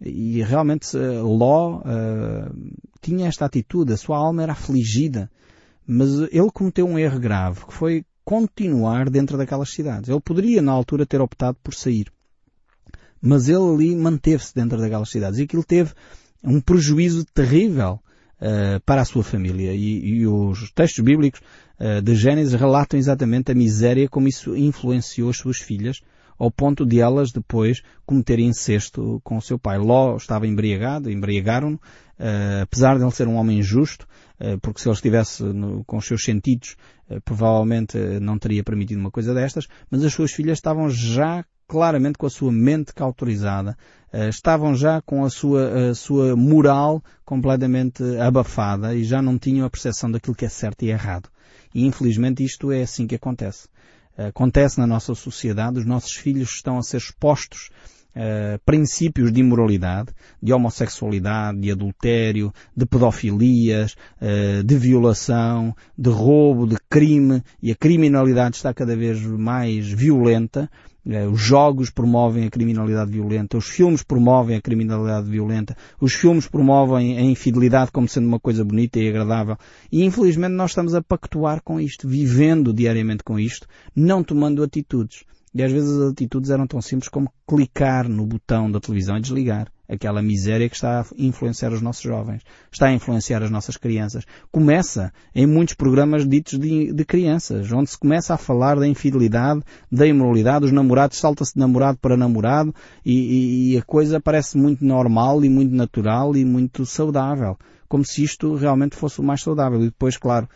E 0.00 0.42
realmente 0.42 0.96
uh, 0.96 1.26
Ló 1.26 1.78
uh, 1.78 2.82
tinha 3.00 3.28
esta 3.28 3.46
atitude, 3.46 3.92
a 3.92 3.96
sua 3.96 4.18
alma 4.18 4.42
era 4.42 4.52
afligida, 4.52 5.30
mas 5.86 6.10
ele 6.32 6.50
cometeu 6.52 6.86
um 6.86 6.98
erro 6.98 7.20
grave, 7.20 7.64
que 7.64 7.72
foi 7.72 8.04
continuar 8.24 9.08
dentro 9.08 9.38
daquelas 9.38 9.70
cidades. 9.70 10.08
Ele 10.08 10.20
poderia, 10.20 10.60
na 10.60 10.72
altura, 10.72 11.06
ter 11.06 11.20
optado 11.20 11.56
por 11.62 11.72
sair. 11.72 12.10
Mas 13.22 13.48
ele 13.48 13.58
ali 13.58 13.96
manteve-se 13.96 14.52
dentro 14.52 14.78
daquelas 14.78 15.08
cidades. 15.08 15.38
E 15.38 15.44
aquilo 15.44 15.62
teve 15.62 15.92
um 16.42 16.60
prejuízo 16.60 17.24
terrível 17.24 18.00
uh, 18.40 18.80
para 18.84 19.02
a 19.02 19.04
sua 19.04 19.22
família. 19.22 19.72
E, 19.72 20.04
e 20.04 20.26
os 20.26 20.70
textos 20.72 21.04
bíblicos 21.04 21.40
de 22.02 22.14
Gênesis 22.14 22.54
relatam 22.54 22.98
exatamente 22.98 23.52
a 23.52 23.54
miséria 23.54 24.08
como 24.08 24.28
isso 24.28 24.56
influenciou 24.56 25.30
as 25.30 25.36
suas 25.36 25.58
filhas, 25.58 26.00
ao 26.38 26.50
ponto 26.50 26.84
de 26.84 27.00
elas 27.00 27.32
depois 27.32 27.82
cometerem 28.04 28.48
incesto 28.48 29.20
com 29.24 29.36
o 29.36 29.42
seu 29.42 29.58
pai. 29.58 29.78
Ló 29.78 30.16
estava 30.16 30.46
embriagado, 30.46 31.10
embriagaram-no, 31.10 31.76
uh, 31.76 32.62
apesar 32.62 32.96
de 32.96 33.04
ele 33.04 33.10
ser 33.10 33.28
um 33.28 33.36
homem 33.36 33.62
justo, 33.62 34.06
porque 34.60 34.80
se 34.80 34.86
ele 34.88 34.94
estivesse 34.94 35.42
no, 35.42 35.82
com 35.84 35.96
os 35.96 36.06
seus 36.06 36.22
sentidos, 36.22 36.76
provavelmente 37.24 37.96
não 38.20 38.38
teria 38.38 38.62
permitido 38.62 39.00
uma 39.00 39.10
coisa 39.10 39.32
destas, 39.32 39.66
mas 39.90 40.04
as 40.04 40.12
suas 40.12 40.30
filhas 40.30 40.58
estavam 40.58 40.90
já 40.90 41.42
claramente 41.66 42.16
com 42.16 42.26
a 42.26 42.30
sua 42.30 42.52
mente 42.52 42.94
cauterizada, 42.94 43.76
uh, 44.12 44.28
estavam 44.28 44.74
já 44.74 45.00
com 45.02 45.24
a 45.24 45.30
sua, 45.30 45.90
a 45.90 45.94
sua 45.94 46.36
moral 46.36 47.02
completamente 47.24 48.02
abafada 48.18 48.94
e 48.94 49.04
já 49.04 49.20
não 49.20 49.38
tinham 49.38 49.66
a 49.66 49.70
percepção 49.70 50.10
daquilo 50.10 50.36
que 50.36 50.44
é 50.44 50.48
certo 50.48 50.82
e 50.82 50.90
errado. 50.90 51.28
E 51.74 51.84
infelizmente 51.84 52.44
isto 52.44 52.72
é 52.72 52.82
assim 52.82 53.06
que 53.06 53.14
acontece. 53.14 53.68
Uh, 54.18 54.28
acontece 54.28 54.78
na 54.78 54.86
nossa 54.86 55.14
sociedade, 55.14 55.78
os 55.78 55.86
nossos 55.86 56.12
filhos 56.12 56.50
estão 56.50 56.78
a 56.78 56.82
ser 56.82 56.98
expostos 56.98 57.70
Uh, 58.16 58.58
princípios 58.64 59.30
de 59.30 59.40
imoralidade, 59.40 60.08
de 60.42 60.50
homossexualidade, 60.50 61.60
de 61.60 61.70
adultério, 61.70 62.50
de 62.74 62.86
pedofilias, 62.86 63.94
uh, 64.22 64.64
de 64.64 64.78
violação, 64.78 65.76
de 65.98 66.08
roubo, 66.08 66.66
de 66.66 66.78
crime, 66.88 67.42
e 67.62 67.70
a 67.70 67.74
criminalidade 67.74 68.56
está 68.56 68.72
cada 68.72 68.96
vez 68.96 69.20
mais 69.20 69.86
violenta, 69.92 70.70
os 71.32 71.40
jogos 71.40 71.88
promovem 71.88 72.46
a 72.46 72.50
criminalidade 72.50 73.12
violenta, 73.12 73.56
os 73.56 73.68
filmes 73.68 74.02
promovem 74.02 74.56
a 74.56 74.60
criminalidade 74.60 75.30
violenta, 75.30 75.76
os 76.00 76.12
filmes 76.12 76.48
promovem 76.48 77.16
a 77.16 77.22
infidelidade 77.22 77.92
como 77.92 78.08
sendo 78.08 78.26
uma 78.26 78.40
coisa 78.40 78.64
bonita 78.64 78.98
e 78.98 79.08
agradável. 79.08 79.56
E 79.90 80.04
infelizmente 80.04 80.54
nós 80.54 80.72
estamos 80.72 80.94
a 80.94 81.02
pactuar 81.02 81.62
com 81.62 81.80
isto, 81.80 82.08
vivendo 82.08 82.72
diariamente 82.72 83.22
com 83.22 83.38
isto, 83.38 83.68
não 83.94 84.24
tomando 84.24 84.64
atitudes. 84.64 85.24
E 85.54 85.62
às 85.62 85.70
vezes 85.70 85.90
as 85.90 86.10
atitudes 86.10 86.50
eram 86.50 86.66
tão 86.66 86.82
simples 86.82 87.08
como 87.08 87.32
clicar 87.48 88.08
no 88.08 88.26
botão 88.26 88.70
da 88.70 88.80
televisão 88.80 89.16
e 89.16 89.20
desligar. 89.20 89.70
Aquela 89.88 90.20
miséria 90.20 90.68
que 90.68 90.74
está 90.74 91.00
a 91.00 91.06
influenciar 91.16 91.72
os 91.72 91.80
nossos 91.80 92.02
jovens, 92.02 92.42
está 92.72 92.86
a 92.86 92.92
influenciar 92.92 93.42
as 93.42 93.50
nossas 93.50 93.76
crianças. 93.76 94.24
Começa 94.50 95.12
em 95.34 95.46
muitos 95.46 95.74
programas 95.74 96.28
ditos 96.28 96.58
de, 96.58 96.92
de 96.92 97.04
crianças, 97.04 97.70
onde 97.70 97.90
se 97.90 97.98
começa 97.98 98.34
a 98.34 98.36
falar 98.36 98.76
da 98.78 98.86
infidelidade, 98.86 99.62
da 99.90 100.06
imoralidade, 100.06 100.64
os 100.64 100.72
namorados 100.72 101.18
salta-se 101.18 101.54
de 101.54 101.60
namorado 101.60 101.98
para 101.98 102.16
namorado 102.16 102.74
e, 103.04 103.72
e 103.72 103.78
a 103.78 103.82
coisa 103.82 104.20
parece 104.20 104.58
muito 104.58 104.84
normal 104.84 105.44
e 105.44 105.48
muito 105.48 105.74
natural 105.74 106.36
e 106.36 106.44
muito 106.44 106.84
saudável. 106.84 107.56
Como 107.88 108.04
se 108.04 108.24
isto 108.24 108.54
realmente 108.56 108.96
fosse 108.96 109.20
o 109.20 109.22
mais 109.22 109.40
saudável. 109.40 109.80
E 109.80 109.84
depois, 109.84 110.16
claro, 110.16 110.48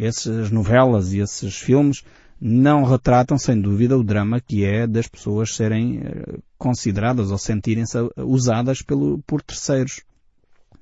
essas 0.00 0.50
novelas 0.50 1.12
e 1.12 1.18
esses 1.18 1.56
filmes 1.56 2.04
não 2.44 2.82
retratam, 2.82 3.38
sem 3.38 3.60
dúvida, 3.60 3.96
o 3.96 4.02
drama 4.02 4.40
que 4.40 4.64
é 4.64 4.84
das 4.84 5.06
pessoas 5.06 5.54
serem 5.54 6.00
eh, 6.02 6.38
consideradas 6.58 7.30
ou 7.30 7.38
sentirem-se 7.38 7.96
usadas 8.16 8.82
pelo, 8.82 9.22
por 9.24 9.40
terceiros. 9.40 10.00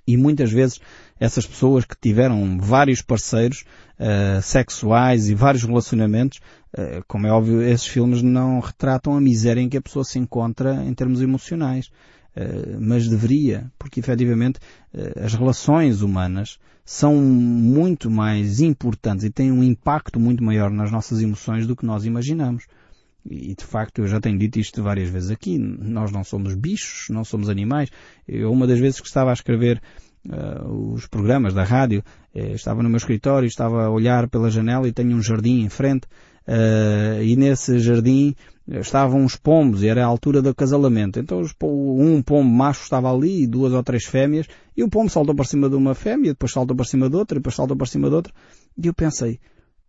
E 0.07 0.17
muitas 0.17 0.50
vezes 0.50 0.81
essas 1.21 1.47
pessoas 1.47 1.85
que 1.85 1.95
tiveram 2.00 2.59
vários 2.59 3.02
parceiros 3.02 3.64
uh, 3.99 4.40
sexuais 4.40 5.29
e 5.29 5.35
vários 5.35 5.62
relacionamentos, 5.62 6.40
uh, 6.79 7.05
como 7.07 7.26
é 7.26 7.31
óbvio, 7.31 7.61
esses 7.62 7.87
filmes 7.87 8.23
não 8.23 8.59
retratam 8.59 9.14
a 9.14 9.21
miséria 9.21 9.61
em 9.61 9.69
que 9.69 9.76
a 9.76 9.83
pessoa 9.83 10.02
se 10.02 10.19
encontra 10.19 10.83
em 10.83 10.95
termos 10.95 11.21
emocionais. 11.21 11.90
Mas 12.78 13.08
deveria, 13.08 13.70
porque 13.78 14.00
efetivamente 14.00 14.60
as 15.16 15.34
relações 15.34 16.00
humanas 16.00 16.58
são 16.84 17.16
muito 17.16 18.10
mais 18.10 18.60
importantes 18.60 19.25
e 19.25 19.30
têm 19.30 19.52
um 19.52 19.62
impacto 19.62 20.18
muito 20.18 20.42
maior 20.42 20.70
nas 20.70 20.90
nossas 20.90 21.22
emoções 21.22 21.66
do 21.66 21.76
que 21.76 21.87
nós 21.87 22.04
imaginamos. 22.04 22.64
E 23.25 23.54
de 23.54 23.64
facto 23.64 24.00
eu 24.00 24.08
já 24.08 24.20
tenho 24.20 24.38
dito 24.38 24.58
isto 24.58 24.82
várias 24.82 25.08
vezes 25.08 25.30
aqui. 25.30 25.58
Nós 25.58 26.10
não 26.10 26.25
somos 26.25 26.54
bichos, 26.54 27.08
não 27.10 27.25
somos 27.25 27.49
animais. 27.49 27.90
Eu 28.26 28.50
uma 28.50 28.66
das 28.66 28.78
vezes 28.78 29.00
que 29.00 29.06
estava 29.06 29.30
a 29.30 29.34
escrever 29.34 29.80
uh, 30.28 30.92
os 30.92 31.06
programas 31.06 31.54
da 31.54 31.62
rádio, 31.62 32.02
eh, 32.34 32.52
estava 32.52 32.82
no 32.82 32.88
meu 32.88 32.96
escritório, 32.96 33.46
estava 33.46 33.84
a 33.84 33.90
olhar 33.90 34.28
pela 34.28 34.50
janela 34.50 34.88
e 34.88 34.92
tenho 34.92 35.16
um 35.16 35.22
jardim 35.22 35.60
em 35.60 35.68
frente. 35.68 36.06
Uh, 36.49 37.22
e 37.22 37.37
nesse 37.37 37.78
jardim 37.78 38.34
estavam 38.78 39.20
uns 39.20 39.36
pombos 39.36 39.82
e 39.82 39.88
era 39.88 40.04
a 40.04 40.06
altura 40.06 40.40
do 40.40 40.48
acasalamento. 40.48 41.18
Então 41.18 41.42
um 41.62 42.22
pombo 42.22 42.48
macho 42.48 42.84
estava 42.84 43.12
ali 43.12 43.42
e 43.42 43.46
duas 43.46 43.72
ou 43.72 43.82
três 43.82 44.04
fêmeas 44.04 44.46
e 44.76 44.84
o 44.84 44.88
pombo 44.88 45.10
saltou 45.10 45.34
para 45.34 45.44
cima 45.44 45.68
de 45.68 45.74
uma 45.74 45.94
fêmea, 45.94 46.32
depois 46.32 46.52
saltou 46.52 46.76
para 46.76 46.86
cima 46.86 47.10
de 47.10 47.16
outra, 47.16 47.38
depois 47.38 47.54
saltou 47.54 47.76
para 47.76 47.86
cima 47.86 48.08
de 48.08 48.14
outra. 48.14 48.32
E 48.76 48.86
eu 48.86 48.94
pensei, 48.94 49.40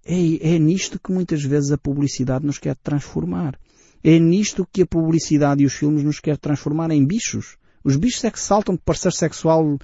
é, 0.06 0.56
é 0.56 0.60
nisto 0.60 1.00
que 1.00 1.12
muitas 1.12 1.44
vezes 1.44 1.72
a 1.72 1.78
publicidade 1.78 2.46
nos 2.46 2.58
quer 2.58 2.76
transformar. 2.76 3.58
É 4.04 4.18
nisto 4.18 4.68
que 4.72 4.82
a 4.82 4.88
publicidade 4.88 5.62
e 5.62 5.66
os 5.66 5.74
filmes 5.74 6.04
nos 6.04 6.20
quer 6.20 6.38
transformar 6.38 6.90
em 6.90 7.06
bichos. 7.06 7.58
Os 7.84 7.96
bichos 7.96 8.24
é 8.24 8.32
que 8.32 8.40
saltam 8.40 8.76
de 8.76 8.82
parecer 8.82 9.12
sexual 9.14 9.78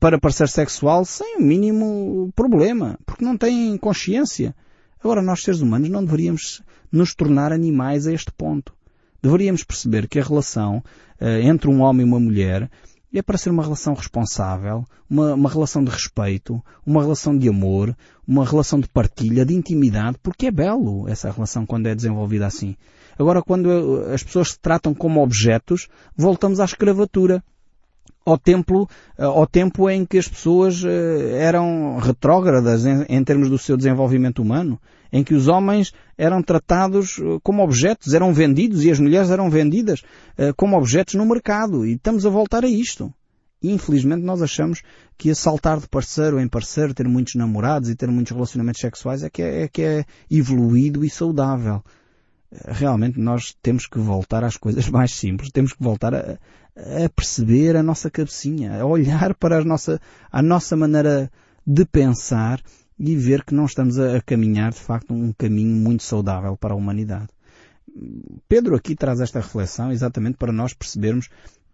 para 0.00 0.18
parecer 0.18 0.48
sexual 0.48 1.04
sem 1.04 1.36
o 1.36 1.42
mínimo 1.42 2.32
problema, 2.34 2.98
porque 3.06 3.24
não 3.24 3.36
têm 3.36 3.76
consciência. 3.76 4.54
Agora, 5.00 5.22
nós 5.22 5.42
seres 5.42 5.60
humanos 5.60 5.88
não 5.88 6.04
deveríamos 6.04 6.62
nos 6.90 7.14
tornar 7.14 7.52
animais 7.52 8.06
a 8.06 8.12
este 8.12 8.32
ponto. 8.32 8.74
Deveríamos 9.22 9.64
perceber 9.64 10.08
que 10.08 10.18
a 10.18 10.24
relação 10.24 10.82
uh, 11.20 11.26
entre 11.42 11.68
um 11.70 11.80
homem 11.80 12.06
e 12.06 12.08
uma 12.08 12.20
mulher 12.20 12.70
é 13.12 13.22
para 13.22 13.38
ser 13.38 13.50
uma 13.50 13.62
relação 13.62 13.94
responsável, 13.94 14.84
uma, 15.08 15.34
uma 15.34 15.48
relação 15.48 15.82
de 15.82 15.90
respeito, 15.90 16.62
uma 16.84 17.02
relação 17.02 17.36
de 17.36 17.48
amor, 17.48 17.96
uma 18.26 18.44
relação 18.44 18.78
de 18.78 18.88
partilha, 18.88 19.46
de 19.46 19.54
intimidade, 19.54 20.18
porque 20.22 20.46
é 20.46 20.50
belo 20.50 21.08
essa 21.08 21.30
relação 21.30 21.64
quando 21.64 21.86
é 21.86 21.94
desenvolvida 21.94 22.46
assim. 22.46 22.76
Agora, 23.18 23.42
quando 23.42 24.04
as 24.12 24.22
pessoas 24.22 24.50
se 24.50 24.60
tratam 24.60 24.94
como 24.94 25.22
objetos, 25.22 25.88
voltamos 26.16 26.60
à 26.60 26.64
escravatura 26.64 27.42
ao 28.24 28.38
tempo, 28.38 28.88
eh, 29.16 29.24
ao 29.24 29.46
tempo 29.46 29.88
em 29.88 30.04
que 30.04 30.18
as 30.18 30.28
pessoas 30.28 30.82
eh, 30.84 31.38
eram 31.38 31.98
retrógradas 31.98 32.84
em, 32.84 33.04
em, 33.08 33.24
termos 33.24 33.48
do 33.48 33.58
seu 33.58 33.76
desenvolvimento 33.76 34.42
humano, 34.42 34.80
em 35.12 35.24
que 35.24 35.34
os 35.34 35.48
homens 35.48 35.92
eram 36.16 36.42
tratados 36.42 37.18
eh, 37.18 37.38
como 37.42 37.62
objetos, 37.62 38.12
eram 38.14 38.32
vendidos 38.32 38.84
e 38.84 38.90
as 38.90 39.00
mulheres 39.00 39.30
eram 39.30 39.50
vendidas 39.50 40.02
como 40.56 40.76
objetos 40.76 41.14
no 41.14 41.26
mercado. 41.26 41.86
E 41.86 41.94
estamos 41.94 42.24
a 42.26 42.30
voltar 42.30 42.64
a 42.64 42.68
isto. 42.68 43.12
Infelizmente 43.62 44.22
nós 44.22 44.40
achamos 44.40 44.82
que 45.16 45.34
saltar 45.34 45.80
de 45.80 45.88
parceiro 45.88 46.38
em 46.38 46.46
parceiro, 46.46 46.94
ter 46.94 47.08
muitos 47.08 47.34
namorados 47.34 47.90
e 47.90 47.96
ter 47.96 48.08
muitos 48.08 48.32
relacionamentos 48.32 48.80
sexuais 48.80 49.24
é 49.24 49.30
que 49.30 49.42
é, 49.42 49.62
é 49.62 49.68
que 49.68 49.82
é 49.82 50.04
evoluído 50.30 51.04
e 51.04 51.10
saudável 51.10 51.82
realmente 52.50 53.18
nós 53.18 53.54
temos 53.62 53.86
que 53.86 53.98
voltar 53.98 54.42
às 54.44 54.56
coisas 54.56 54.88
mais 54.90 55.12
simples, 55.12 55.50
temos 55.50 55.72
que 55.72 55.82
voltar 55.82 56.14
a, 56.14 56.38
a 57.04 57.08
perceber 57.08 57.76
a 57.76 57.82
nossa 57.82 58.10
cabecinha, 58.10 58.80
a 58.80 58.86
olhar 58.86 59.34
para 59.34 59.58
a 59.58 59.64
nossa, 59.64 60.00
a 60.30 60.42
nossa 60.42 60.76
maneira 60.76 61.30
de 61.66 61.84
pensar 61.84 62.60
e 62.98 63.16
ver 63.16 63.44
que 63.44 63.54
não 63.54 63.64
estamos 63.64 63.98
a, 63.98 64.16
a 64.16 64.22
caminhar 64.22 64.70
de 64.70 64.78
facto 64.78 65.12
um 65.12 65.32
caminho 65.32 65.74
muito 65.74 66.02
saudável 66.02 66.56
para 66.56 66.74
a 66.74 66.76
humanidade. 66.76 67.28
Pedro 68.48 68.76
aqui 68.76 68.94
traz 68.94 69.20
esta 69.20 69.40
reflexão 69.40 69.90
exatamente 69.90 70.36
para 70.36 70.52
nós 70.52 70.72
percebermos 70.72 71.28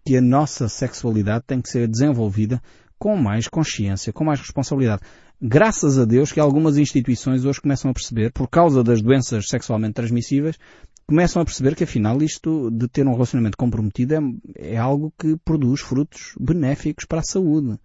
que 0.05 0.17
a 0.17 0.21
nossa 0.21 0.69
sexualidade 0.69 1.45
tem 1.47 1.61
que 1.61 1.69
ser 1.69 1.89
desenvolvida 1.89 2.63
com 2.99 3.17
mais 3.17 3.49
consciência, 3.49 4.13
com 4.13 4.25
mais 4.25 4.41
responsabilidade. 4.41 5.03
Graças 5.41 5.99
a 5.99 6.05
Deus 6.05 6.33
que 6.33 6.41
algumas 6.41 6.79
instituições 6.79 7.45
hoje 7.45 7.61
começam 7.61 7.91
a 7.91 7.95
perceber, 7.95 8.33
por 8.33 8.49
causa 8.49 8.83
das 8.83 9.03
doenças 9.03 9.49
sexualmente 9.49 9.95
transmissíveis, 9.95 10.59
começam 11.07 11.43
a 11.43 11.45
perceber 11.45 11.75
que 11.75 11.85
afinal 11.85 12.23
isto 12.23 12.71
de 12.71 12.89
ter 12.89 13.07
um 13.07 13.13
relacionamento 13.13 13.57
comprometido 13.57 14.15
é, 14.15 14.75
é 14.75 14.77
algo 14.77 15.13
que 15.19 15.37
produz 15.45 15.81
frutos 15.81 16.35
benéficos 16.39 17.05
para 17.05 17.21
a 17.21 17.25
saúde. 17.25 17.79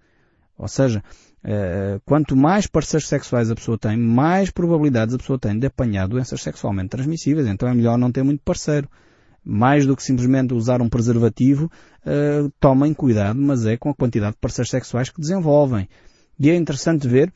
Ou 0.57 0.67
seja, 0.67 1.03
uh, 1.43 2.01
quanto 2.05 2.35
mais 2.35 2.67
parceiros 2.67 3.07
sexuais 3.07 3.49
a 3.49 3.55
pessoa 3.55 3.77
tem, 3.77 3.95
mais 3.95 4.51
probabilidades 4.51 5.15
a 5.15 5.17
pessoa 5.17 5.39
tem 5.39 5.57
de 5.57 5.67
apanhar 5.67 6.07
doenças 6.07 6.41
sexualmente 6.41 6.89
transmissíveis. 6.89 7.47
Então 7.47 7.69
é 7.69 7.73
melhor 7.73 7.97
não 7.97 8.11
ter 8.11 8.23
muito 8.23 8.41
parceiro. 8.43 8.89
Mais 9.41 9.85
do 9.85 9.95
que 9.95 10.03
simplesmente 10.03 10.53
usar 10.53 10.81
um 10.81 10.89
preservativo, 10.89 11.71
uh, 12.05 12.51
tomem 12.59 12.93
cuidado, 12.93 13.39
mas 13.39 13.65
é 13.65 13.77
com 13.77 13.89
a 13.89 13.95
quantidade 13.95 14.33
de 14.33 14.39
parceiros 14.39 14.69
sexuais 14.69 15.09
que 15.09 15.21
desenvolvem. 15.21 15.87
E 16.37 16.49
é 16.49 16.55
interessante 16.55 17.07
ver 17.07 17.31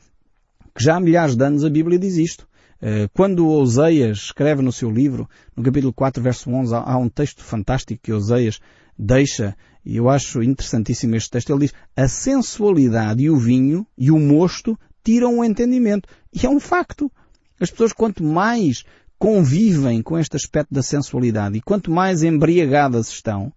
que 0.74 0.84
já 0.84 0.96
há 0.96 1.00
milhares 1.00 1.34
de 1.34 1.44
anos 1.44 1.64
a 1.64 1.70
Bíblia 1.70 1.98
diz 1.98 2.16
isto. 2.16 2.46
Eh, 2.86 3.08
quando 3.14 3.48
Oseias 3.48 4.18
escreve 4.18 4.60
no 4.60 4.70
seu 4.70 4.90
livro, 4.90 5.26
no 5.56 5.62
capítulo 5.62 5.90
4, 5.90 6.22
verso 6.22 6.50
11, 6.50 6.74
há 6.74 6.98
um 6.98 7.08
texto 7.08 7.42
fantástico 7.42 8.02
que 8.02 8.12
Oseias 8.12 8.60
deixa, 8.98 9.56
e 9.82 9.96
eu 9.96 10.10
acho 10.10 10.42
interessantíssimo 10.42 11.16
este 11.16 11.30
texto. 11.30 11.48
Ele 11.48 11.60
diz, 11.60 11.72
a 11.96 12.06
sensualidade 12.06 13.22
e 13.22 13.30
o 13.30 13.38
vinho 13.38 13.86
e 13.96 14.10
o 14.10 14.18
mosto 14.18 14.78
tiram 15.02 15.38
o 15.38 15.44
entendimento. 15.44 16.06
E 16.30 16.44
é 16.44 16.50
um 16.50 16.60
facto. 16.60 17.10
As 17.58 17.70
pessoas 17.70 17.94
quanto 17.94 18.22
mais 18.22 18.84
convivem 19.18 20.02
com 20.02 20.18
este 20.18 20.36
aspecto 20.36 20.74
da 20.74 20.82
sensualidade 20.82 21.56
e 21.56 21.62
quanto 21.62 21.90
mais 21.90 22.22
embriagadas 22.22 23.08
estão, 23.08 23.50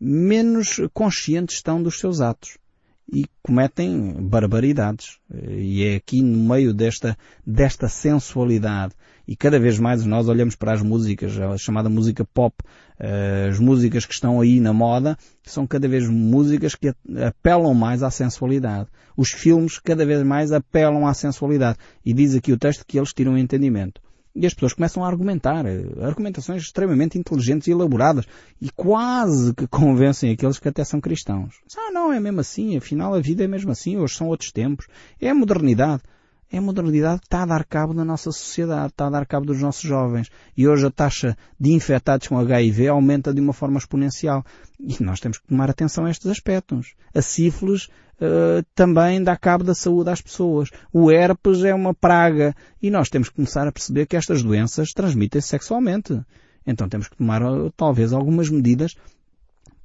menos 0.00 0.80
conscientes 0.94 1.56
estão 1.56 1.82
dos 1.82 1.98
seus 1.98 2.22
atos 2.22 2.56
e 3.12 3.26
cometem 3.42 4.14
barbaridades. 4.18 5.18
E 5.30 5.84
é 5.84 5.96
aqui 5.96 6.22
no 6.22 6.48
meio 6.48 6.72
desta, 6.72 7.16
desta 7.46 7.86
sensualidade. 7.86 8.94
E 9.28 9.36
cada 9.36 9.60
vez 9.60 9.78
mais 9.78 10.04
nós 10.06 10.28
olhamos 10.28 10.56
para 10.56 10.72
as 10.72 10.82
músicas, 10.82 11.38
a 11.38 11.56
chamada 11.58 11.90
música 11.90 12.24
pop, 12.24 12.56
eh, 12.98 13.48
as 13.50 13.58
músicas 13.60 14.06
que 14.06 14.14
estão 14.14 14.40
aí 14.40 14.58
na 14.58 14.72
moda, 14.72 15.16
são 15.44 15.66
cada 15.66 15.86
vez 15.86 16.08
músicas 16.08 16.74
que 16.74 16.92
apelam 17.22 17.74
mais 17.74 18.02
à 18.02 18.10
sensualidade. 18.10 18.88
Os 19.14 19.30
filmes 19.30 19.78
cada 19.78 20.06
vez 20.06 20.22
mais 20.22 20.50
apelam 20.50 21.06
à 21.06 21.12
sensualidade. 21.12 21.78
E 22.04 22.14
diz 22.14 22.34
aqui 22.34 22.50
o 22.50 22.58
texto 22.58 22.84
que 22.86 22.98
eles 22.98 23.12
tiram 23.12 23.34
o 23.34 23.38
entendimento. 23.38 24.00
E 24.34 24.46
as 24.46 24.54
pessoas 24.54 24.72
começam 24.72 25.04
a 25.04 25.08
argumentar, 25.08 25.66
eh, 25.66 25.84
argumentações 26.00 26.62
extremamente 26.62 27.18
inteligentes 27.18 27.68
e 27.68 27.70
elaboradas, 27.70 28.26
e 28.60 28.70
quase 28.70 29.54
que 29.54 29.66
convencem 29.66 30.30
aqueles 30.32 30.58
que 30.58 30.68
até 30.68 30.82
são 30.84 31.00
cristãos. 31.00 31.60
Ah, 31.76 31.90
não, 31.92 32.12
é 32.12 32.18
mesmo 32.18 32.40
assim, 32.40 32.76
afinal 32.76 33.14
a 33.14 33.20
vida 33.20 33.44
é 33.44 33.46
mesmo 33.46 33.70
assim, 33.70 33.98
hoje 33.98 34.14
são 34.14 34.28
outros 34.28 34.50
tempos. 34.50 34.86
É 35.20 35.28
a 35.28 35.34
modernidade. 35.34 36.02
É 36.52 36.58
a 36.58 36.60
modernidade 36.60 37.20
que 37.20 37.26
está 37.28 37.44
a 37.44 37.46
dar 37.46 37.64
cabo 37.64 37.94
da 37.94 38.04
nossa 38.04 38.30
sociedade, 38.30 38.88
está 38.88 39.06
a 39.06 39.10
dar 39.10 39.24
cabo 39.24 39.46
dos 39.46 39.58
nossos 39.58 39.80
jovens. 39.80 40.30
E 40.54 40.68
hoje 40.68 40.86
a 40.86 40.90
taxa 40.90 41.34
de 41.58 41.72
infectados 41.72 42.28
com 42.28 42.38
HIV 42.38 42.88
aumenta 42.88 43.32
de 43.32 43.40
uma 43.40 43.54
forma 43.54 43.78
exponencial. 43.78 44.44
E 44.78 45.02
nós 45.02 45.18
temos 45.18 45.38
que 45.38 45.46
tomar 45.46 45.70
atenção 45.70 46.04
a 46.04 46.10
estes 46.10 46.30
aspectos. 46.30 46.94
A 47.14 47.22
sífilis 47.22 47.86
uh, 47.86 48.62
também 48.74 49.22
dá 49.22 49.34
cabo 49.34 49.64
da 49.64 49.74
saúde 49.74 50.10
às 50.10 50.20
pessoas. 50.20 50.68
O 50.92 51.10
herpes 51.10 51.64
é 51.64 51.74
uma 51.74 51.94
praga. 51.94 52.54
E 52.82 52.90
nós 52.90 53.08
temos 53.08 53.30
que 53.30 53.36
começar 53.36 53.66
a 53.66 53.72
perceber 53.72 54.04
que 54.04 54.16
estas 54.16 54.42
doenças 54.42 54.92
transmitem-se 54.92 55.48
sexualmente. 55.48 56.20
Então 56.66 56.86
temos 56.86 57.08
que 57.08 57.16
tomar 57.16 57.42
uh, 57.42 57.72
talvez 57.74 58.12
algumas 58.12 58.50
medidas 58.50 58.94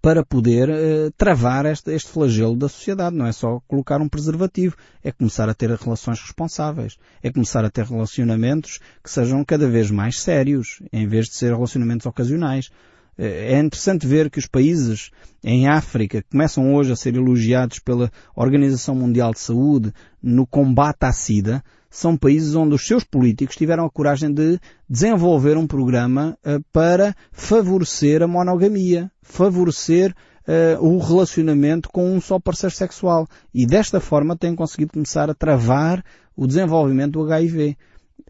para 0.01 0.24
poder 0.24 0.70
uh, 0.70 1.12
travar 1.18 1.66
este, 1.66 1.92
este 1.92 2.10
flagelo 2.10 2.56
da 2.56 2.70
sociedade. 2.70 3.16
Não 3.16 3.25
é 3.25 3.32
só 3.32 3.60
colocar 3.68 4.01
um 4.01 4.08
preservativo, 4.08 4.75
é 5.04 5.12
começar 5.12 5.50
a 5.50 5.54
ter 5.54 5.70
relações 5.72 6.20
responsáveis, 6.20 6.98
é 7.22 7.32
começar 7.32 7.66
a 7.66 7.70
ter 7.70 7.86
relacionamentos 7.86 8.80
que 9.04 9.12
sejam 9.12 9.44
cada 9.44 9.68
vez 9.68 9.92
mais 9.92 10.20
sérios, 10.20 10.82
em 10.92 11.08
vez 11.08 11.27
de 11.27 11.36
ser 11.36 11.54
relacionamentos 11.54 12.06
ocasionais. 12.06 12.70
Eh, 13.18 13.56
é 13.56 13.60
interessante 13.60 14.06
ver 14.06 14.30
que 14.30 14.39
os 14.39 14.46
países 14.46 15.12
em 15.44 15.68
África 15.68 16.24
começam 16.30 16.74
hoje 16.74 16.92
a 16.92 16.96
ser 16.96 17.16
elogiados 17.16 17.80
pela 17.80 18.12
Organização 18.36 18.96
Mundial 18.96 19.34
de 19.34 19.39
Saúde 19.39 19.94
no 20.22 20.46
combate 20.46 21.04
à 21.04 21.12
SIDA, 21.12 21.63
são 21.89 22.17
países 22.17 22.56
onde 22.56 22.75
os 22.75 22.86
seus 22.86 23.03
políticos 23.03 23.56
tiveram 23.56 23.86
a 23.86 23.89
coragem 23.89 24.34
de 24.34 24.60
desenvolver 24.89 25.58
um 25.58 25.67
programa 25.67 26.38
uh, 26.46 26.63
para 26.72 27.15
favorecer 27.32 28.22
a 28.22 28.27
monogamia, 28.27 29.12
favorecer 29.22 30.13
uh, 30.48 30.86
o 30.86 31.00
relacionamento 31.00 31.89
com 31.89 32.13
um 32.13 32.22
só 32.22 32.39
parceiro 32.39 32.75
sexual. 32.75 33.27
E 33.53 33.65
desta 33.65 34.00
forma 34.00 34.36
têm 34.36 34.56
conseguido 34.56 34.94
começar 34.94 35.29
a 35.29 35.36
travar 35.36 36.03
o 36.36 36.46
desenvolvimento 36.46 37.13
do 37.13 37.24
HIV 37.24 37.77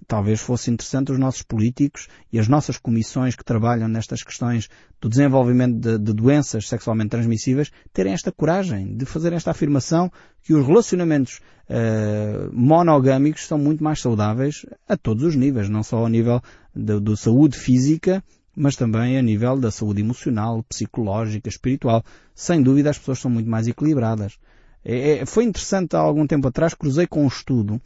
talvez 0.07 0.39
fosse 0.39 0.69
interessante 0.69 1.11
os 1.11 1.19
nossos 1.19 1.41
políticos 1.41 2.07
e 2.31 2.39
as 2.39 2.47
nossas 2.47 2.77
comissões 2.77 3.35
que 3.35 3.43
trabalham 3.43 3.87
nestas 3.87 4.23
questões 4.23 4.69
do 5.01 5.09
desenvolvimento 5.09 5.79
de, 5.79 5.97
de, 5.97 6.13
doenças 6.13 6.67
sexualmente 6.67 7.09
transmissíveis 7.09 7.71
terem 7.93 8.13
esta 8.13 8.31
coragem 8.31 8.95
de 8.95 9.05
fazer 9.05 9.33
esta 9.33 9.51
afirmação 9.51 10.11
que 10.43 10.53
os 10.53 10.65
relacionamentos 10.65 11.39
uh, 11.69 12.51
monogâmicos 12.53 13.47
são 13.47 13.57
muito 13.57 13.83
mais 13.83 13.99
saudáveis 13.99 14.65
a 14.87 14.95
todos 14.95 15.23
os 15.23 15.35
níveis, 15.35 15.69
não 15.69 15.83
só 15.83 15.97
ao 15.97 16.07
nível 16.07 16.41
da 16.75 17.15
saúde 17.15 17.57
física, 17.57 18.23
mas 18.55 18.75
também 18.75 19.17
a 19.17 19.21
nível 19.21 19.55
da 19.55 19.69
saúde 19.69 20.01
emocional, 20.01 20.63
psicológica, 20.63 21.47
espiritual. 21.47 22.03
Sem 22.33 22.61
dúvida 22.61 22.89
as 22.89 22.97
pessoas 22.97 23.19
são 23.19 23.29
muito 23.29 23.49
mais 23.49 23.67
equilibradas. 23.67 24.39
É, 24.83 25.19
é 25.19 25.25
foi 25.25 25.43
interessante 25.43 25.95
há 25.95 25.99
algum 25.99 26.25
tempo 26.25 26.47
atrás, 26.47 26.73
cruzei 26.73 27.05
com 27.05 27.23
um 27.23 27.27
estudo, 27.27 27.79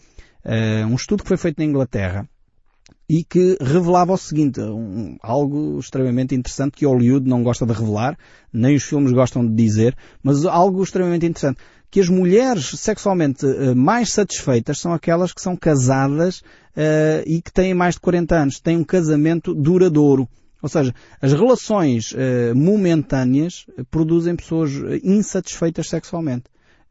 uh, 0.45 0.88
um 0.88 0.95
estudo 0.95 1.24
que 1.24 1.29
foi 1.29 1.38
feito 1.38 1.60
na 1.60 1.65
Inglaterra, 1.65 2.27
e 3.13 3.25
que 3.25 3.57
revelava 3.60 4.13
o 4.13 4.17
seguinte, 4.17 4.62
um, 4.62 5.17
algo 5.21 5.77
extremamente 5.77 6.33
interessante 6.33 6.77
que 6.77 6.86
Hollywood 6.86 7.27
não 7.27 7.43
gosta 7.43 7.65
de 7.65 7.74
revelar, 7.74 8.17
nem 8.53 8.74
os 8.74 8.83
filmes 8.83 9.12
gostam 9.12 9.45
de 9.45 9.53
dizer, 9.53 9.98
mas 10.24 10.45
algo 10.45 10.81
extremamente 10.81 11.25
interessante, 11.25 11.60
que 11.89 12.00
as 12.00 12.07
mulheres 12.07 12.67
sexualmente 12.79 13.45
uh, 13.45 13.75
mais 13.75 14.13
satisfeitas 14.13 14.79
são 14.79 14.93
aquelas 14.93 15.33
que 15.33 15.41
são 15.41 15.57
casadas 15.57 16.39
uh, 16.39 17.21
e 17.25 17.41
que 17.41 17.51
têm 17.51 17.74
mais 17.74 17.95
de 17.95 18.01
40 18.01 18.33
anos, 18.33 18.60
têm 18.62 18.77
um 18.77 18.83
casamento 18.86 19.53
duradouro. 19.53 20.25
Ou 20.62 20.69
seja, 20.69 20.93
as 21.19 21.33
relações 21.33 22.13
momentâneas 22.55 23.65
produzem 23.89 24.36
pessoas 24.36 24.69
insatisfeitas 25.03 25.89
sexualmente. 25.89 26.43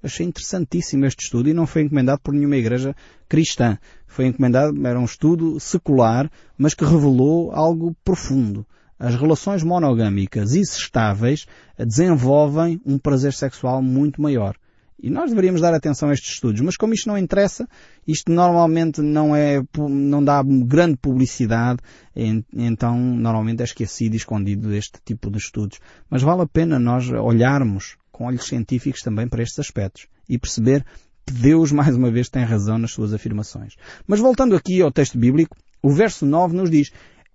Achei 0.02 0.26
interessantíssimo 0.26 1.04
este 1.04 1.24
estudo 1.24 1.48
e 1.48 1.54
não 1.54 1.66
foi 1.66 1.82
encomendado 1.82 2.20
por 2.22 2.32
nenhuma 2.32 2.56
igreja 2.56 2.94
cristã. 3.28 3.78
Foi 4.06 4.26
encomendado, 4.26 4.86
era 4.86 4.98
um 4.98 5.04
estudo 5.04 5.60
secular, 5.60 6.30
mas 6.56 6.74
que 6.74 6.84
revelou 6.84 7.52
algo 7.52 7.94
profundo. 8.04 8.66
As 8.98 9.14
relações 9.14 9.62
monogâmicas 9.62 10.54
e 10.54 10.60
estáveis 10.60 11.46
desenvolvem 11.78 12.80
um 12.84 12.98
prazer 12.98 13.32
sexual 13.32 13.80
muito 13.80 14.20
maior. 14.20 14.56
E 15.02 15.08
nós 15.08 15.30
deveríamos 15.30 15.62
dar 15.62 15.72
atenção 15.72 16.10
a 16.10 16.12
estes 16.12 16.34
estudos, 16.34 16.60
mas 16.60 16.76
como 16.76 16.92
isto 16.92 17.08
não 17.08 17.16
interessa, 17.16 17.66
isto 18.06 18.30
normalmente 18.30 19.00
não 19.00 19.34
é, 19.34 19.62
não 19.78 20.22
dá 20.22 20.42
grande 20.42 20.98
publicidade, 20.98 21.80
então 22.14 22.98
normalmente 22.98 23.62
é 23.62 23.64
esquecido 23.64 24.12
e 24.12 24.18
escondido 24.18 24.74
este 24.74 25.00
tipo 25.02 25.30
de 25.30 25.38
estudos. 25.38 25.78
Mas 26.10 26.20
vale 26.20 26.42
a 26.42 26.46
pena 26.46 26.78
nós 26.78 27.10
olharmos 27.10 27.96
com 28.20 28.26
olhos 28.26 28.46
científicos 28.46 29.00
também 29.00 29.26
para 29.26 29.42
estes 29.42 29.60
aspectos 29.60 30.06
e 30.28 30.38
perceber 30.38 30.84
que 31.24 31.32
Deus 31.32 31.72
mais 31.72 31.96
uma 31.96 32.10
vez 32.10 32.28
tem 32.28 32.44
razão 32.44 32.76
nas 32.76 32.92
suas 32.92 33.14
afirmações. 33.14 33.76
Mas 34.06 34.20
voltando 34.20 34.54
aqui 34.54 34.82
ao 34.82 34.92
texto 34.92 35.16
bíblico, 35.16 35.56
o 35.82 35.90
verso 35.90 36.26
9 36.26 36.54
nos 36.54 36.70
diz 36.70 36.90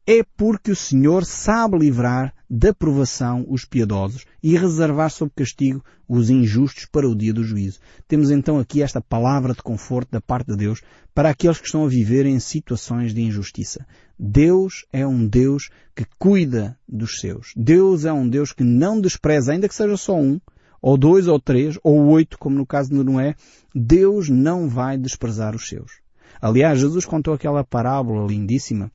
é 0.08 0.22
porque 0.38 0.70
o 0.70 0.75
Senhor 0.75 1.25
sabe 1.25 1.80
livrar 1.80 2.32
da 2.48 2.72
provação 2.72 3.44
os 3.50 3.65
piedosos 3.65 4.25
e 4.44 4.56
reservar 4.56 5.10
sob 5.10 5.32
castigo 5.36 5.84
os 6.08 6.30
injustos 6.30 6.86
para 6.86 7.10
o 7.10 7.15
dia 7.15 7.34
do 7.34 7.44
juízo. 7.44 7.80
Temos 8.08 8.30
então 8.30 8.60
aqui 8.60 8.84
esta 8.84 9.01
palavra 9.01 9.56
de 9.56 9.63
conforto 9.63 10.12
da 10.12 10.22
parte 10.22 10.51
de 10.51 10.58
Deus 10.58 10.84
para 11.15 11.32
aqueles 11.32 11.58
que 11.58 11.65
estão 11.65 11.84
a 11.84 11.89
viver 11.89 12.27
em 12.27 12.39
situações 12.39 13.12
de 13.12 13.24
injustiça. 13.24 13.88
Deus 14.20 14.86
é 14.94 15.08
um 15.08 15.27
Deus 15.27 15.72
que 15.96 16.06
cuida 16.20 16.77
dos 16.88 17.20
seus. 17.20 17.51
Deus 17.56 18.06
é 18.06 18.13
um 18.13 18.30
Deus 18.30 18.54
que 18.54 18.63
não 18.63 19.01
despreza, 19.01 19.51
ainda 19.51 19.68
que 19.68 19.74
seja 19.74 19.98
só 19.98 20.15
um, 20.15 20.39
ou 20.86 21.00
dois, 21.00 21.27
ou 21.27 21.39
três, 21.39 21.80
ou 21.84 22.10
oito, 22.10 22.38
como 22.38 22.56
no 22.56 22.63
caso 22.63 22.92
de 22.92 23.04
Noé, 23.04 23.34
Deus 23.74 24.30
não 24.30 24.70
vai 24.70 25.00
desprezar 25.00 25.56
os 25.56 25.68
seus. 25.68 25.94
Aliás, 26.39 26.80
Jesus 26.80 27.06
contou 27.06 27.34
aquela 27.34 27.63
parábola 27.63 28.27
lindíssima 28.27 28.92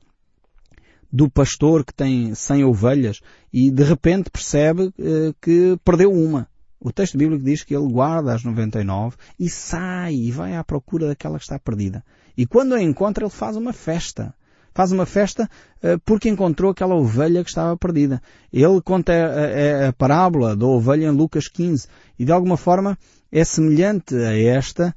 do 1.11 1.29
pastor 1.29 1.83
que 1.83 1.93
tem 1.93 2.33
cem 2.33 2.63
ovelhas 2.63 3.19
e 3.51 3.69
de 3.69 3.83
repente 3.83 4.29
percebe 4.29 4.93
eh, 4.97 5.33
que 5.41 5.77
perdeu 5.83 6.13
uma. 6.13 6.47
O 6.79 6.93
texto 6.93 7.17
bíblico 7.17 7.43
diz 7.43 7.61
que 7.61 7.75
ele 7.75 7.91
guarda 7.91 8.33
as 8.33 8.41
99 8.41 9.17
e 9.37 9.49
sai 9.49 10.13
e 10.13 10.31
vai 10.31 10.55
à 10.55 10.63
procura 10.63 11.09
daquela 11.09 11.37
que 11.37 11.43
está 11.43 11.59
perdida. 11.59 12.05
E 12.37 12.47
quando 12.47 12.73
a 12.73 12.81
encontra, 12.81 13.25
ele 13.25 13.29
faz 13.29 13.57
uma 13.57 13.73
festa 13.73 14.33
faz 14.73 14.91
uma 14.91 15.05
festa 15.05 15.49
uh, 15.83 15.99
porque 16.05 16.29
encontrou 16.29 16.71
aquela 16.71 16.95
ovelha 16.95 17.43
que 17.43 17.49
estava 17.49 17.75
perdida. 17.77 18.21
Ele 18.51 18.81
conta 18.81 19.13
a, 19.13 19.85
a, 19.85 19.89
a, 19.89 19.93
parábola 19.93 20.55
da 20.55 20.65
ovelha 20.65 21.05
em 21.05 21.11
Lucas 21.11 21.47
15 21.47 21.87
e 22.17 22.25
de 22.25 22.31
alguma 22.31 22.57
forma 22.57 22.97
é 23.31 23.43
semelhante 23.43 24.15
a 24.15 24.37
esta 24.37 24.93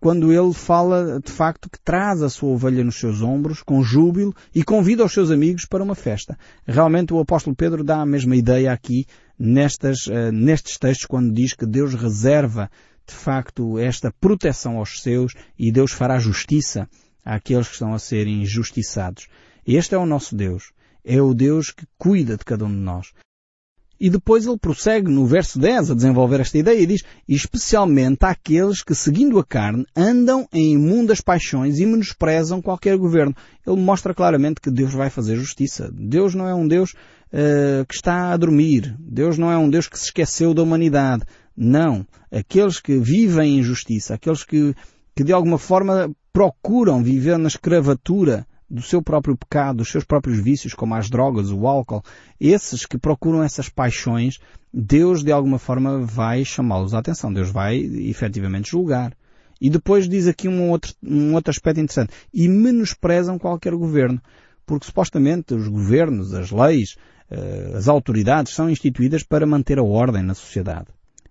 quando 0.00 0.32
ele 0.32 0.52
fala 0.54 1.20
de 1.20 1.30
facto 1.30 1.68
que 1.68 1.78
traz 1.78 2.22
a 2.22 2.30
sua 2.30 2.48
ovelha 2.48 2.82
nos 2.82 2.98
seus 2.98 3.20
ombros 3.20 3.62
com 3.62 3.82
júbilo 3.82 4.34
e 4.54 4.64
convida 4.64 5.04
os 5.04 5.12
seus 5.12 5.30
amigos 5.30 5.66
para 5.66 5.84
uma 5.84 5.94
festa. 5.94 6.36
Realmente 6.66 7.12
o 7.12 7.20
apóstolo 7.20 7.54
Pedro 7.54 7.84
dá 7.84 8.00
a 8.00 8.06
mesma 8.06 8.34
ideia 8.34 8.72
aqui 8.72 9.04
nestas, 9.38 10.06
nestes 10.32 10.78
textos 10.78 11.06
quando 11.06 11.32
diz 11.32 11.52
que 11.52 11.66
Deus 11.66 11.94
reserva 11.94 12.70
de 13.08 13.14
facto 13.14 13.78
esta 13.78 14.12
proteção 14.20 14.76
aos 14.76 15.00
seus 15.00 15.32
e 15.58 15.72
Deus 15.72 15.92
fará 15.92 16.18
justiça 16.18 16.88
àqueles 17.28 17.66
que 17.68 17.74
estão 17.74 17.92
a 17.92 17.98
ser 17.98 18.26
injustiçados. 18.26 19.28
Este 19.66 19.94
é 19.94 19.98
o 19.98 20.06
nosso 20.06 20.34
Deus. 20.34 20.72
É 21.04 21.20
o 21.20 21.34
Deus 21.34 21.70
que 21.70 21.86
cuida 21.98 22.36
de 22.36 22.44
cada 22.44 22.64
um 22.64 22.70
de 22.70 22.80
nós. 22.80 23.12
E 24.00 24.08
depois 24.08 24.46
ele 24.46 24.58
prossegue 24.58 25.10
no 25.10 25.26
verso 25.26 25.58
10 25.58 25.90
a 25.90 25.94
desenvolver 25.94 26.40
esta 26.40 26.56
ideia 26.56 26.80
e 26.80 26.86
diz, 26.86 27.02
especialmente 27.28 28.24
àqueles 28.24 28.82
que, 28.82 28.94
seguindo 28.94 29.38
a 29.38 29.44
carne, 29.44 29.84
andam 29.94 30.48
em 30.52 30.74
imundas 30.74 31.20
paixões 31.20 31.78
e 31.78 31.86
menosprezam 31.86 32.62
qualquer 32.62 32.96
governo. 32.96 33.34
Ele 33.66 33.80
mostra 33.80 34.14
claramente 34.14 34.60
que 34.60 34.70
Deus 34.70 34.94
vai 34.94 35.10
fazer 35.10 35.36
justiça. 35.36 35.90
Deus 35.92 36.34
não 36.34 36.46
é 36.46 36.54
um 36.54 36.68
Deus 36.68 36.92
uh, 36.92 37.84
que 37.88 37.94
está 37.94 38.32
a 38.32 38.36
dormir. 38.36 38.94
Deus 39.00 39.36
não 39.36 39.50
é 39.50 39.58
um 39.58 39.68
Deus 39.68 39.88
que 39.88 39.98
se 39.98 40.06
esqueceu 40.06 40.54
da 40.54 40.62
humanidade. 40.62 41.24
Não. 41.56 42.06
Aqueles 42.30 42.78
que 42.78 42.96
vivem 42.98 43.56
em 43.56 43.58
injustiça, 43.58 44.14
aqueles 44.14 44.44
que, 44.44 44.74
que 45.16 45.24
de 45.24 45.32
alguma 45.32 45.58
forma 45.58 46.08
procuram 46.38 47.02
viver 47.02 47.36
na 47.36 47.48
escravatura 47.48 48.46
do 48.70 48.80
seu 48.80 49.02
próprio 49.02 49.36
pecado, 49.36 49.78
dos 49.78 49.90
seus 49.90 50.04
próprios 50.04 50.38
vícios, 50.38 50.72
como 50.72 50.94
as 50.94 51.10
drogas, 51.10 51.50
o 51.50 51.66
álcool, 51.66 52.00
esses 52.40 52.86
que 52.86 52.96
procuram 52.96 53.42
essas 53.42 53.68
paixões, 53.68 54.38
Deus 54.72 55.24
de 55.24 55.32
alguma 55.32 55.58
forma 55.58 55.98
vai 55.98 56.44
chamá-los 56.44 56.94
à 56.94 57.00
atenção. 57.00 57.32
Deus 57.32 57.50
vai 57.50 57.78
efetivamente 57.78 58.70
julgar. 58.70 59.16
E 59.60 59.68
depois 59.68 60.08
diz 60.08 60.28
aqui 60.28 60.46
um 60.46 60.70
outro, 60.70 60.94
um 61.02 61.34
outro 61.34 61.50
aspecto 61.50 61.80
interessante. 61.80 62.12
E 62.32 62.46
menosprezam 62.46 63.36
qualquer 63.36 63.74
governo. 63.74 64.22
Porque 64.64 64.86
supostamente 64.86 65.54
os 65.54 65.66
governos, 65.66 66.34
as 66.34 66.52
leis, 66.52 66.94
eh, 67.32 67.72
as 67.74 67.88
autoridades 67.88 68.54
são 68.54 68.70
instituídas 68.70 69.24
para 69.24 69.44
manter 69.44 69.80
a 69.80 69.82
ordem 69.82 70.22
na 70.22 70.34
sociedade. 70.34 70.86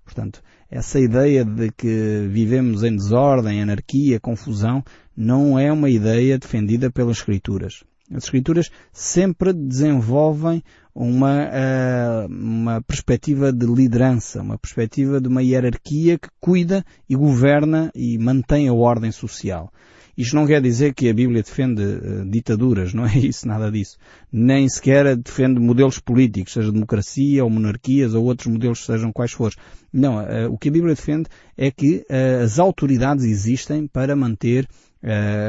Portanto, 0.07 0.41
essa 0.71 1.01
ideia 1.01 1.43
de 1.43 1.69
que 1.69 2.25
vivemos 2.31 2.81
em 2.81 2.95
desordem, 2.95 3.61
anarquia, 3.61 4.21
confusão, 4.21 4.81
não 5.15 5.59
é 5.59 5.69
uma 5.69 5.89
ideia 5.89 6.39
defendida 6.39 6.89
pelas 6.89 7.17
Escrituras. 7.17 7.83
As 8.09 8.23
Escrituras 8.23 8.71
sempre 8.93 9.51
desenvolvem 9.51 10.63
uma, 10.95 11.43
uh, 11.43 12.27
uma 12.27 12.81
perspectiva 12.81 13.51
de 13.51 13.65
liderança, 13.65 14.41
uma 14.41 14.57
perspectiva 14.57 15.19
de 15.19 15.27
uma 15.27 15.43
hierarquia 15.43 16.17
que 16.17 16.29
cuida 16.39 16.85
e 17.09 17.13
governa 17.13 17.91
e 17.93 18.17
mantém 18.17 18.69
a 18.69 18.73
ordem 18.73 19.11
social. 19.11 19.69
Isto 20.17 20.35
não 20.35 20.47
quer 20.47 20.59
dizer 20.59 20.95
que 20.95 21.07
a 21.09 21.13
Bíblia 21.13 21.43
defende 21.43 21.83
uh, 21.83 22.25
ditaduras, 22.27 22.91
não 22.91 23.05
é 23.05 23.15
isso, 23.19 23.47
nada 23.47 23.71
disso. 23.71 23.97
Nem 24.31 24.67
sequer 24.67 25.15
defende 25.15 25.59
modelos 25.59 25.99
políticos, 25.99 26.53
seja 26.53 26.71
democracia 26.71 27.43
ou 27.43 27.49
monarquias 27.49 28.15
ou 28.15 28.25
outros 28.25 28.51
modelos, 28.51 28.83
sejam 28.83 29.13
quais 29.13 29.31
forem. 29.31 29.57
Não, 29.93 30.17
uh, 30.17 30.51
o 30.51 30.57
que 30.57 30.69
a 30.69 30.71
Bíblia 30.71 30.95
defende 30.95 31.29
é 31.55 31.69
que 31.69 31.97
uh, 32.09 32.43
as 32.43 32.57
autoridades 32.57 33.25
existem 33.25 33.85
para 33.85 34.15
manter 34.15 34.67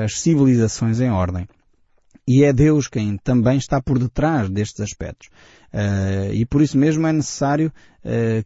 as 0.04 0.20
civilizações 0.20 1.00
em 1.00 1.11
ordem. 1.11 1.48
E 2.28 2.44
é 2.44 2.52
Deus 2.52 2.87
quem 2.87 3.16
também 3.16 3.57
está 3.57 3.81
por 3.81 3.98
detrás 3.98 4.48
destes 4.50 4.83
aspectos. 4.83 5.31
e 6.35 6.44
por 6.44 6.61
isso 6.61 6.76
mesmo 6.76 7.07
é 7.07 7.12
necessário 7.12 7.72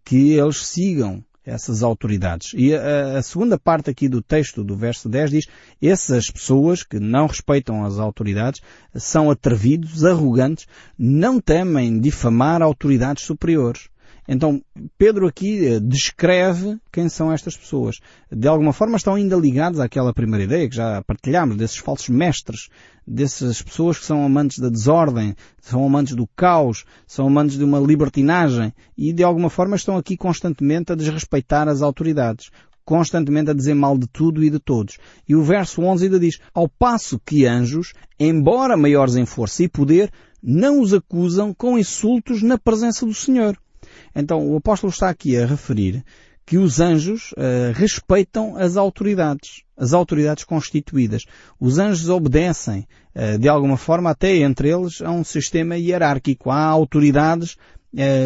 que 0.04 0.32
eles 0.32 0.64
sigam 0.64 1.22
essas 1.44 1.82
autoridades. 1.82 2.52
E 2.54 2.74
a, 2.74 3.18
a, 3.18 3.22
segunda 3.22 3.58
parte 3.58 3.90
aqui 3.90 4.08
do 4.08 4.22
texto 4.22 4.62
do 4.62 4.76
verso 4.76 5.08
10 5.08 5.30
diz, 5.30 5.46
essas 5.80 6.30
pessoas 6.30 6.82
que 6.82 7.00
não 7.00 7.26
respeitam 7.26 7.84
as 7.84 7.98
autoridades 7.98 8.60
são 8.94 9.30
atrevidos, 9.30 10.04
arrogantes, 10.04 10.66
não 10.98 11.40
temem 11.40 12.00
difamar 12.00 12.62
autoridades 12.62 13.24
superiores. 13.24 13.91
Então, 14.32 14.62
Pedro 14.96 15.26
aqui 15.26 15.66
eh, 15.66 15.78
descreve 15.78 16.78
quem 16.90 17.06
são 17.06 17.30
estas 17.30 17.54
pessoas. 17.54 18.00
De 18.30 18.48
alguma 18.48 18.72
forma 18.72 18.96
estão 18.96 19.14
ainda 19.14 19.36
ligados 19.36 19.78
àquela 19.78 20.14
primeira 20.14 20.44
ideia 20.44 20.66
que 20.66 20.74
já 20.74 21.02
partilhámos, 21.02 21.58
desses 21.58 21.76
falsos 21.76 22.08
mestres, 22.08 22.70
dessas 23.06 23.60
pessoas 23.60 23.98
que 23.98 24.06
são 24.06 24.24
amantes 24.24 24.58
da 24.58 24.70
desordem, 24.70 25.36
são 25.60 25.84
amantes 25.84 26.14
do 26.14 26.26
caos, 26.34 26.86
são 27.06 27.26
amantes 27.26 27.58
de 27.58 27.64
uma 27.64 27.78
libertinagem 27.78 28.72
e 28.96 29.12
de 29.12 29.22
alguma 29.22 29.50
forma 29.50 29.76
estão 29.76 29.98
aqui 29.98 30.16
constantemente 30.16 30.90
a 30.90 30.96
desrespeitar 30.96 31.68
as 31.68 31.82
autoridades 31.82 32.50
constantemente 32.86 33.48
a 33.48 33.54
dizer 33.54 33.74
mal 33.74 33.96
de 33.96 34.08
tudo 34.08 34.42
e 34.42 34.50
de 34.50 34.58
todos. 34.58 34.98
E 35.28 35.36
o 35.36 35.42
verso 35.44 35.82
11 35.82 36.06
ainda 36.06 36.18
diz, 36.18 36.40
ao 36.52 36.68
passo 36.68 37.20
que 37.24 37.46
anjos, 37.46 37.92
embora 38.18 38.76
maiores 38.76 39.14
em 39.14 39.24
força 39.24 39.62
e 39.62 39.68
poder, 39.68 40.10
não 40.42 40.80
os 40.80 40.92
acusam 40.92 41.54
com 41.54 41.78
insultos 41.78 42.42
na 42.42 42.58
presença 42.58 43.06
do 43.06 43.14
Senhor. 43.14 43.56
Então 44.14 44.50
o 44.50 44.56
apóstolo 44.56 44.92
está 44.92 45.08
aqui 45.08 45.36
a 45.36 45.46
referir 45.46 46.04
que 46.44 46.58
os 46.58 46.80
anjos 46.80 47.32
uh, 47.32 47.72
respeitam 47.74 48.56
as 48.56 48.76
autoridades, 48.76 49.62
as 49.76 49.92
autoridades 49.92 50.44
constituídas. 50.44 51.24
Os 51.58 51.78
anjos 51.78 52.08
obedecem 52.08 52.86
de 53.38 53.46
alguma 53.46 53.76
forma, 53.76 54.08
até 54.08 54.36
entre 54.38 54.70
eles, 54.70 55.02
há 55.02 55.10
um 55.10 55.22
sistema 55.22 55.76
hierárquico. 55.76 56.50
Há 56.50 56.64
autoridades 56.64 57.58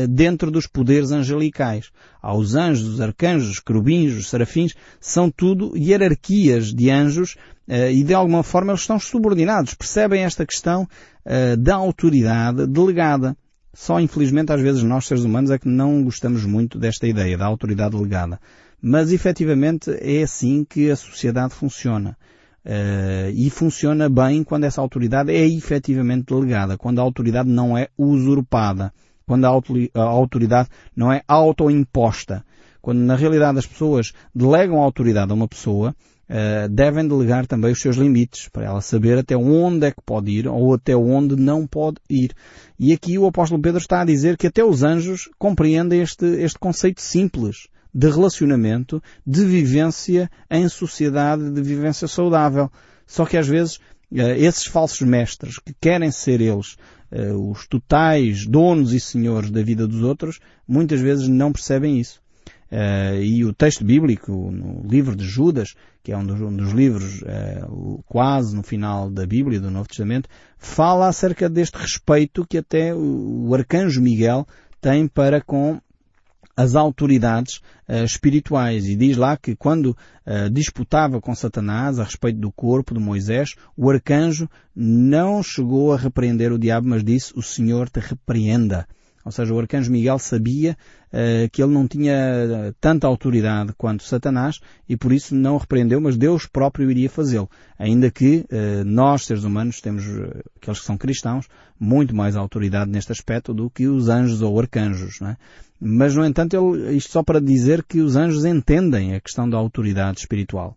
dentro 0.08 0.48
dos 0.48 0.68
poderes 0.68 1.10
angelicais. 1.10 1.90
Há 2.22 2.32
os 2.36 2.54
anjos, 2.54 2.86
os 2.86 3.00
arcanjos, 3.00 3.50
os 3.50 3.58
querubins, 3.58 4.12
os 4.12 4.28
serafins, 4.28 4.74
são 5.00 5.28
tudo 5.28 5.76
hierarquias 5.76 6.72
de 6.72 6.88
anjos 6.88 7.34
e 7.68 8.04
de 8.04 8.14
alguma 8.14 8.44
forma 8.44 8.70
eles 8.70 8.82
estão 8.82 9.00
subordinados. 9.00 9.74
Percebem 9.74 10.22
esta 10.22 10.46
questão 10.46 10.86
da 11.58 11.74
autoridade 11.74 12.64
delegada. 12.68 13.36
Só 13.76 14.00
infelizmente 14.00 14.50
às 14.50 14.60
vezes 14.62 14.82
nós 14.82 15.06
seres 15.06 15.22
humanos 15.22 15.50
é 15.50 15.58
que 15.58 15.68
não 15.68 16.02
gostamos 16.02 16.46
muito 16.46 16.78
desta 16.78 17.06
ideia 17.06 17.36
da 17.36 17.44
autoridade 17.44 17.94
delegada. 17.94 18.40
Mas 18.80 19.12
efetivamente 19.12 19.90
é 20.00 20.22
assim 20.22 20.64
que 20.64 20.90
a 20.90 20.96
sociedade 20.96 21.52
funciona. 21.52 22.16
Uh, 22.64 23.30
e 23.34 23.50
funciona 23.50 24.08
bem 24.08 24.42
quando 24.42 24.64
essa 24.64 24.80
autoridade 24.80 25.30
é 25.30 25.46
efetivamente 25.46 26.24
delegada, 26.24 26.78
quando 26.78 27.00
a 27.00 27.02
autoridade 27.02 27.50
não 27.50 27.76
é 27.76 27.88
usurpada, 27.98 28.92
quando 29.26 29.44
a, 29.44 29.50
a 29.50 30.02
autoridade 30.02 30.70
não 30.96 31.12
é 31.12 31.22
autoimposta. 31.28 32.42
Quando 32.80 33.00
na 33.00 33.14
realidade 33.14 33.58
as 33.58 33.66
pessoas 33.66 34.14
delegam 34.34 34.80
a 34.80 34.84
autoridade 34.84 35.30
a 35.30 35.34
uma 35.34 35.46
pessoa, 35.46 35.94
uh, 36.30 36.68
devem 36.68 37.06
delegar 37.06 37.46
também 37.46 37.72
os 37.72 37.80
seus 37.80 37.96
limites, 37.96 38.48
para 38.48 38.66
ela 38.66 38.80
saber 38.80 39.18
até 39.18 39.36
onde 39.36 39.86
é 39.86 39.90
que 39.90 40.02
pode 40.04 40.30
ir 40.30 40.48
ou 40.48 40.74
até 40.74 40.96
onde 40.96 41.36
não 41.36 41.66
pode 41.66 41.96
ir. 42.08 42.32
E 42.78 42.92
aqui 42.92 43.18
o 43.18 43.26
apóstolo 43.26 43.60
Pedro 43.60 43.78
está 43.78 44.02
a 44.02 44.04
dizer 44.04 44.36
que 44.36 44.46
até 44.46 44.64
os 44.64 44.82
anjos 44.82 45.28
compreendem 45.38 46.00
este, 46.00 46.26
este 46.26 46.58
conceito 46.58 47.00
simples 47.00 47.68
de 47.94 48.10
relacionamento, 48.10 49.02
de 49.26 49.44
vivência 49.44 50.30
em 50.50 50.68
sociedade, 50.68 51.50
de 51.50 51.62
vivência 51.62 52.06
saudável. 52.06 52.70
Só 53.06 53.24
que 53.24 53.38
às 53.38 53.48
vezes 53.48 53.78
eh, 54.14 54.38
esses 54.38 54.66
falsos 54.66 55.00
mestres 55.00 55.58
que 55.58 55.74
querem 55.80 56.10
ser 56.10 56.40
eles 56.40 56.76
eh, 57.10 57.32
os 57.32 57.66
totais 57.66 58.46
donos 58.46 58.92
e 58.92 59.00
senhores 59.00 59.50
da 59.50 59.62
vida 59.62 59.86
dos 59.86 60.02
outros, 60.02 60.40
muitas 60.68 61.00
vezes 61.00 61.28
não 61.28 61.52
percebem 61.52 61.98
isso. 61.98 62.20
Uh, 62.70 63.22
e 63.22 63.44
o 63.44 63.52
texto 63.52 63.84
bíblico, 63.84 64.50
no 64.50 64.82
livro 64.88 65.14
de 65.14 65.24
Judas, 65.24 65.74
que 66.02 66.12
é 66.12 66.16
um 66.16 66.24
dos, 66.24 66.40
um 66.40 66.54
dos 66.54 66.72
livros 66.72 67.22
uh, 67.22 68.02
quase 68.06 68.54
no 68.54 68.62
final 68.62 69.08
da 69.08 69.24
Bíblia, 69.24 69.60
do 69.60 69.70
Novo 69.70 69.88
Testamento, 69.88 70.28
fala 70.58 71.08
acerca 71.08 71.48
deste 71.48 71.76
respeito 71.78 72.46
que 72.46 72.58
até 72.58 72.94
o, 72.94 73.54
arcanjo 73.54 74.02
Miguel 74.02 74.46
tem 74.80 75.06
para 75.06 75.40
com 75.40 75.80
as 76.56 76.74
autoridades 76.74 77.60
uh, 77.88 78.04
espirituais. 78.04 78.86
E 78.86 78.96
diz 78.96 79.16
lá 79.16 79.36
que 79.36 79.54
quando 79.54 79.96
uh, 80.26 80.50
disputava 80.50 81.20
com 81.20 81.34
Satanás 81.34 82.00
a 82.00 82.04
respeito 82.04 82.40
do 82.40 82.50
corpo 82.50 82.94
de 82.94 83.00
Moisés, 83.00 83.54
o 83.76 83.90
arcanjo 83.90 84.48
não 84.74 85.42
chegou 85.42 85.92
a 85.92 85.96
repreender 85.96 86.52
o 86.52 86.58
diabo, 86.58 86.88
mas 86.88 87.04
disse, 87.04 87.32
o 87.36 87.42
Senhor 87.42 87.88
te 87.88 88.00
repreenda. 88.00 88.88
Ou 89.26 89.32
seja, 89.32 89.52
o 89.52 89.58
arcanjo 89.58 89.90
Miguel 89.90 90.20
sabia 90.20 90.78
uh, 91.08 91.50
que 91.50 91.60
ele 91.60 91.72
não 91.72 91.88
tinha 91.88 92.14
eh, 92.14 92.72
tanta 92.80 93.08
autoridade 93.08 93.72
quanto 93.76 94.04
Satanás 94.04 94.60
e 94.88 94.96
por 94.96 95.12
isso 95.12 95.34
não 95.34 95.56
repreendeu, 95.56 96.00
mas 96.00 96.16
Deus 96.16 96.46
próprio 96.46 96.88
iria 96.88 97.10
fazê-lo. 97.10 97.50
Ainda 97.76 98.08
que 98.08 98.46
uh, 98.52 98.84
nós, 98.84 99.26
seres 99.26 99.42
humanos, 99.42 99.80
temos, 99.80 100.04
aqueles 100.56 100.78
que 100.78 100.86
são 100.86 100.96
cristãos, 100.96 101.48
muito 101.78 102.14
mais 102.14 102.36
autoridade 102.36 102.88
neste 102.88 103.10
aspecto 103.10 103.52
do 103.52 103.68
que 103.68 103.88
os 103.88 104.08
anjos 104.08 104.42
ou 104.42 104.60
arcanjos. 104.60 105.18
Não 105.20 105.30
é? 105.30 105.36
Mas, 105.80 106.14
no 106.14 106.24
entanto, 106.24 106.54
ele, 106.54 106.96
isto 106.96 107.10
só 107.10 107.20
para 107.20 107.40
dizer 107.40 107.82
que 107.82 107.98
os 107.98 108.14
anjos 108.14 108.44
entendem 108.44 109.16
a 109.16 109.20
questão 109.20 109.50
da 109.50 109.58
autoridade 109.58 110.20
espiritual 110.20 110.76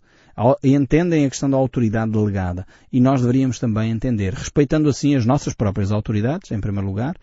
entendem 0.64 1.26
a 1.26 1.30
questão 1.30 1.50
da 1.50 1.58
autoridade 1.58 2.12
delegada. 2.12 2.66
E 2.94 3.02
nós 3.02 3.20
deveríamos 3.20 3.60
também 3.60 3.92
entender, 3.92 4.34
respeitando 4.34 4.88
assim 4.88 5.14
as 5.14 5.26
nossas 5.26 5.54
próprias 5.54 5.92
autoridades, 5.92 6.50
em 6.52 6.62
primeiro 6.62 6.88
lugar, 6.88 7.18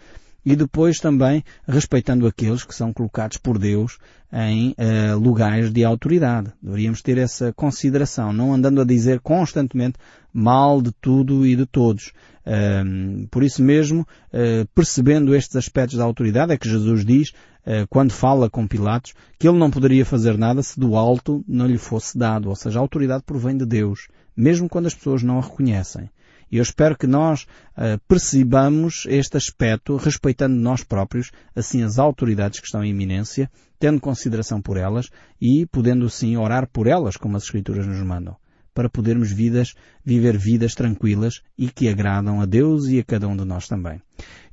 e 0.46 0.54
depois 0.54 1.00
também 1.00 1.42
respeitando 1.66 2.24
aqueles 2.24 2.62
que 2.62 2.72
são 2.72 2.92
colocados 2.92 3.36
por 3.36 3.58
Deus 3.58 3.98
em 4.32 4.70
uh, 4.70 5.18
lugares 5.18 5.72
de 5.72 5.84
autoridade. 5.84 6.52
Deveríamos 6.62 7.02
ter 7.02 7.18
essa 7.18 7.52
consideração, 7.52 8.32
não 8.32 8.54
andando 8.54 8.80
a 8.80 8.84
dizer 8.84 9.18
constantemente 9.18 9.98
mal 10.32 10.80
de 10.80 10.92
tudo 11.00 11.44
e 11.44 11.56
de 11.56 11.66
todos. 11.66 12.12
Uh, 12.46 13.26
por 13.28 13.42
isso 13.42 13.60
mesmo, 13.60 14.02
uh, 14.02 14.66
percebendo 14.72 15.34
estes 15.34 15.56
aspectos 15.56 15.98
da 15.98 16.04
autoridade, 16.04 16.52
é 16.52 16.56
que 16.56 16.68
Jesus 16.68 17.04
diz, 17.04 17.32
eh, 17.68 17.84
quando 17.90 18.12
fala 18.12 18.48
com 18.48 18.68
Pilatos, 18.68 19.12
que 19.36 19.48
ele 19.48 19.58
não 19.58 19.72
poderia 19.72 20.06
fazer 20.06 20.38
nada 20.38 20.62
se 20.62 20.78
do 20.78 20.94
alto 20.94 21.44
não 21.48 21.66
lhe 21.66 21.76
fosse 21.76 22.16
dado. 22.16 22.48
Ou 22.48 22.54
seja, 22.54 22.78
a 22.78 22.82
autoridade 22.82 23.24
provém 23.26 23.56
de 23.56 23.66
Deus, 23.66 24.06
mesmo 24.36 24.68
quando 24.68 24.86
as 24.86 24.94
pessoas 24.94 25.24
não 25.24 25.38
a 25.38 25.42
reconhecem. 25.42 26.08
E 26.50 26.58
eu 26.58 26.62
espero 26.62 26.96
que 26.96 27.06
nós 27.06 27.42
uh, 27.76 27.98
percebamos 28.06 29.04
este 29.08 29.36
aspecto, 29.36 29.96
respeitando 29.96 30.54
nós 30.54 30.84
próprios, 30.84 31.32
assim 31.54 31.82
as 31.82 31.98
autoridades 31.98 32.60
que 32.60 32.66
estão 32.66 32.84
em 32.84 32.90
iminência, 32.90 33.50
tendo 33.78 34.00
consideração 34.00 34.60
por 34.60 34.76
elas 34.76 35.10
e 35.40 35.66
podendo 35.66 36.08
sim 36.08 36.36
orar 36.36 36.68
por 36.68 36.86
elas, 36.86 37.16
como 37.16 37.36
as 37.36 37.44
Escrituras 37.44 37.86
nos 37.86 38.00
mandam 38.00 38.36
para 38.76 38.90
podermos 38.90 39.32
vidas, 39.32 39.74
viver 40.04 40.36
vidas 40.36 40.74
tranquilas 40.74 41.40
e 41.56 41.68
que 41.68 41.88
agradam 41.88 42.42
a 42.42 42.44
Deus 42.44 42.88
e 42.88 42.98
a 42.98 43.04
cada 43.04 43.26
um 43.26 43.34
de 43.34 43.42
nós 43.42 43.66
também. 43.66 44.02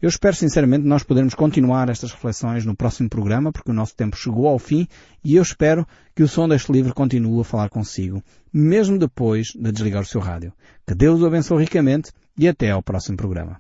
Eu 0.02 0.08
espero 0.08 0.34
sinceramente 0.34 0.88
nós 0.88 1.04
podermos 1.04 1.36
continuar 1.36 1.90
estas 1.90 2.14
reflexões 2.14 2.66
no 2.66 2.74
próximo 2.74 3.10
programa, 3.10 3.52
porque 3.52 3.72
o 3.72 3.74
nosso 3.74 3.94
tempo 3.98 4.16
chegou 4.16 4.48
ao 4.48 4.58
fim 4.58 4.88
e 5.26 5.36
eu 5.36 5.44
espero 5.44 5.86
que 6.16 6.24
o 6.24 6.28
som 6.28 6.48
deste 6.48 6.72
livro 6.72 6.94
continue 6.94 7.42
a 7.42 7.44
falar 7.44 7.70
consigo, 7.70 8.24
mesmo 8.52 8.98
depois 8.98 9.48
de 9.48 9.72
desligar 9.74 10.04
o 10.04 10.06
seu 10.06 10.22
rádio. 10.22 10.54
Que 10.88 10.96
Deus 10.96 11.22
o 11.22 11.26
abençoe 11.26 11.60
ricamente 11.60 12.14
e 12.38 12.48
até 12.48 12.72
ao 12.72 12.82
próximo 12.82 13.18
programa. 13.18 13.60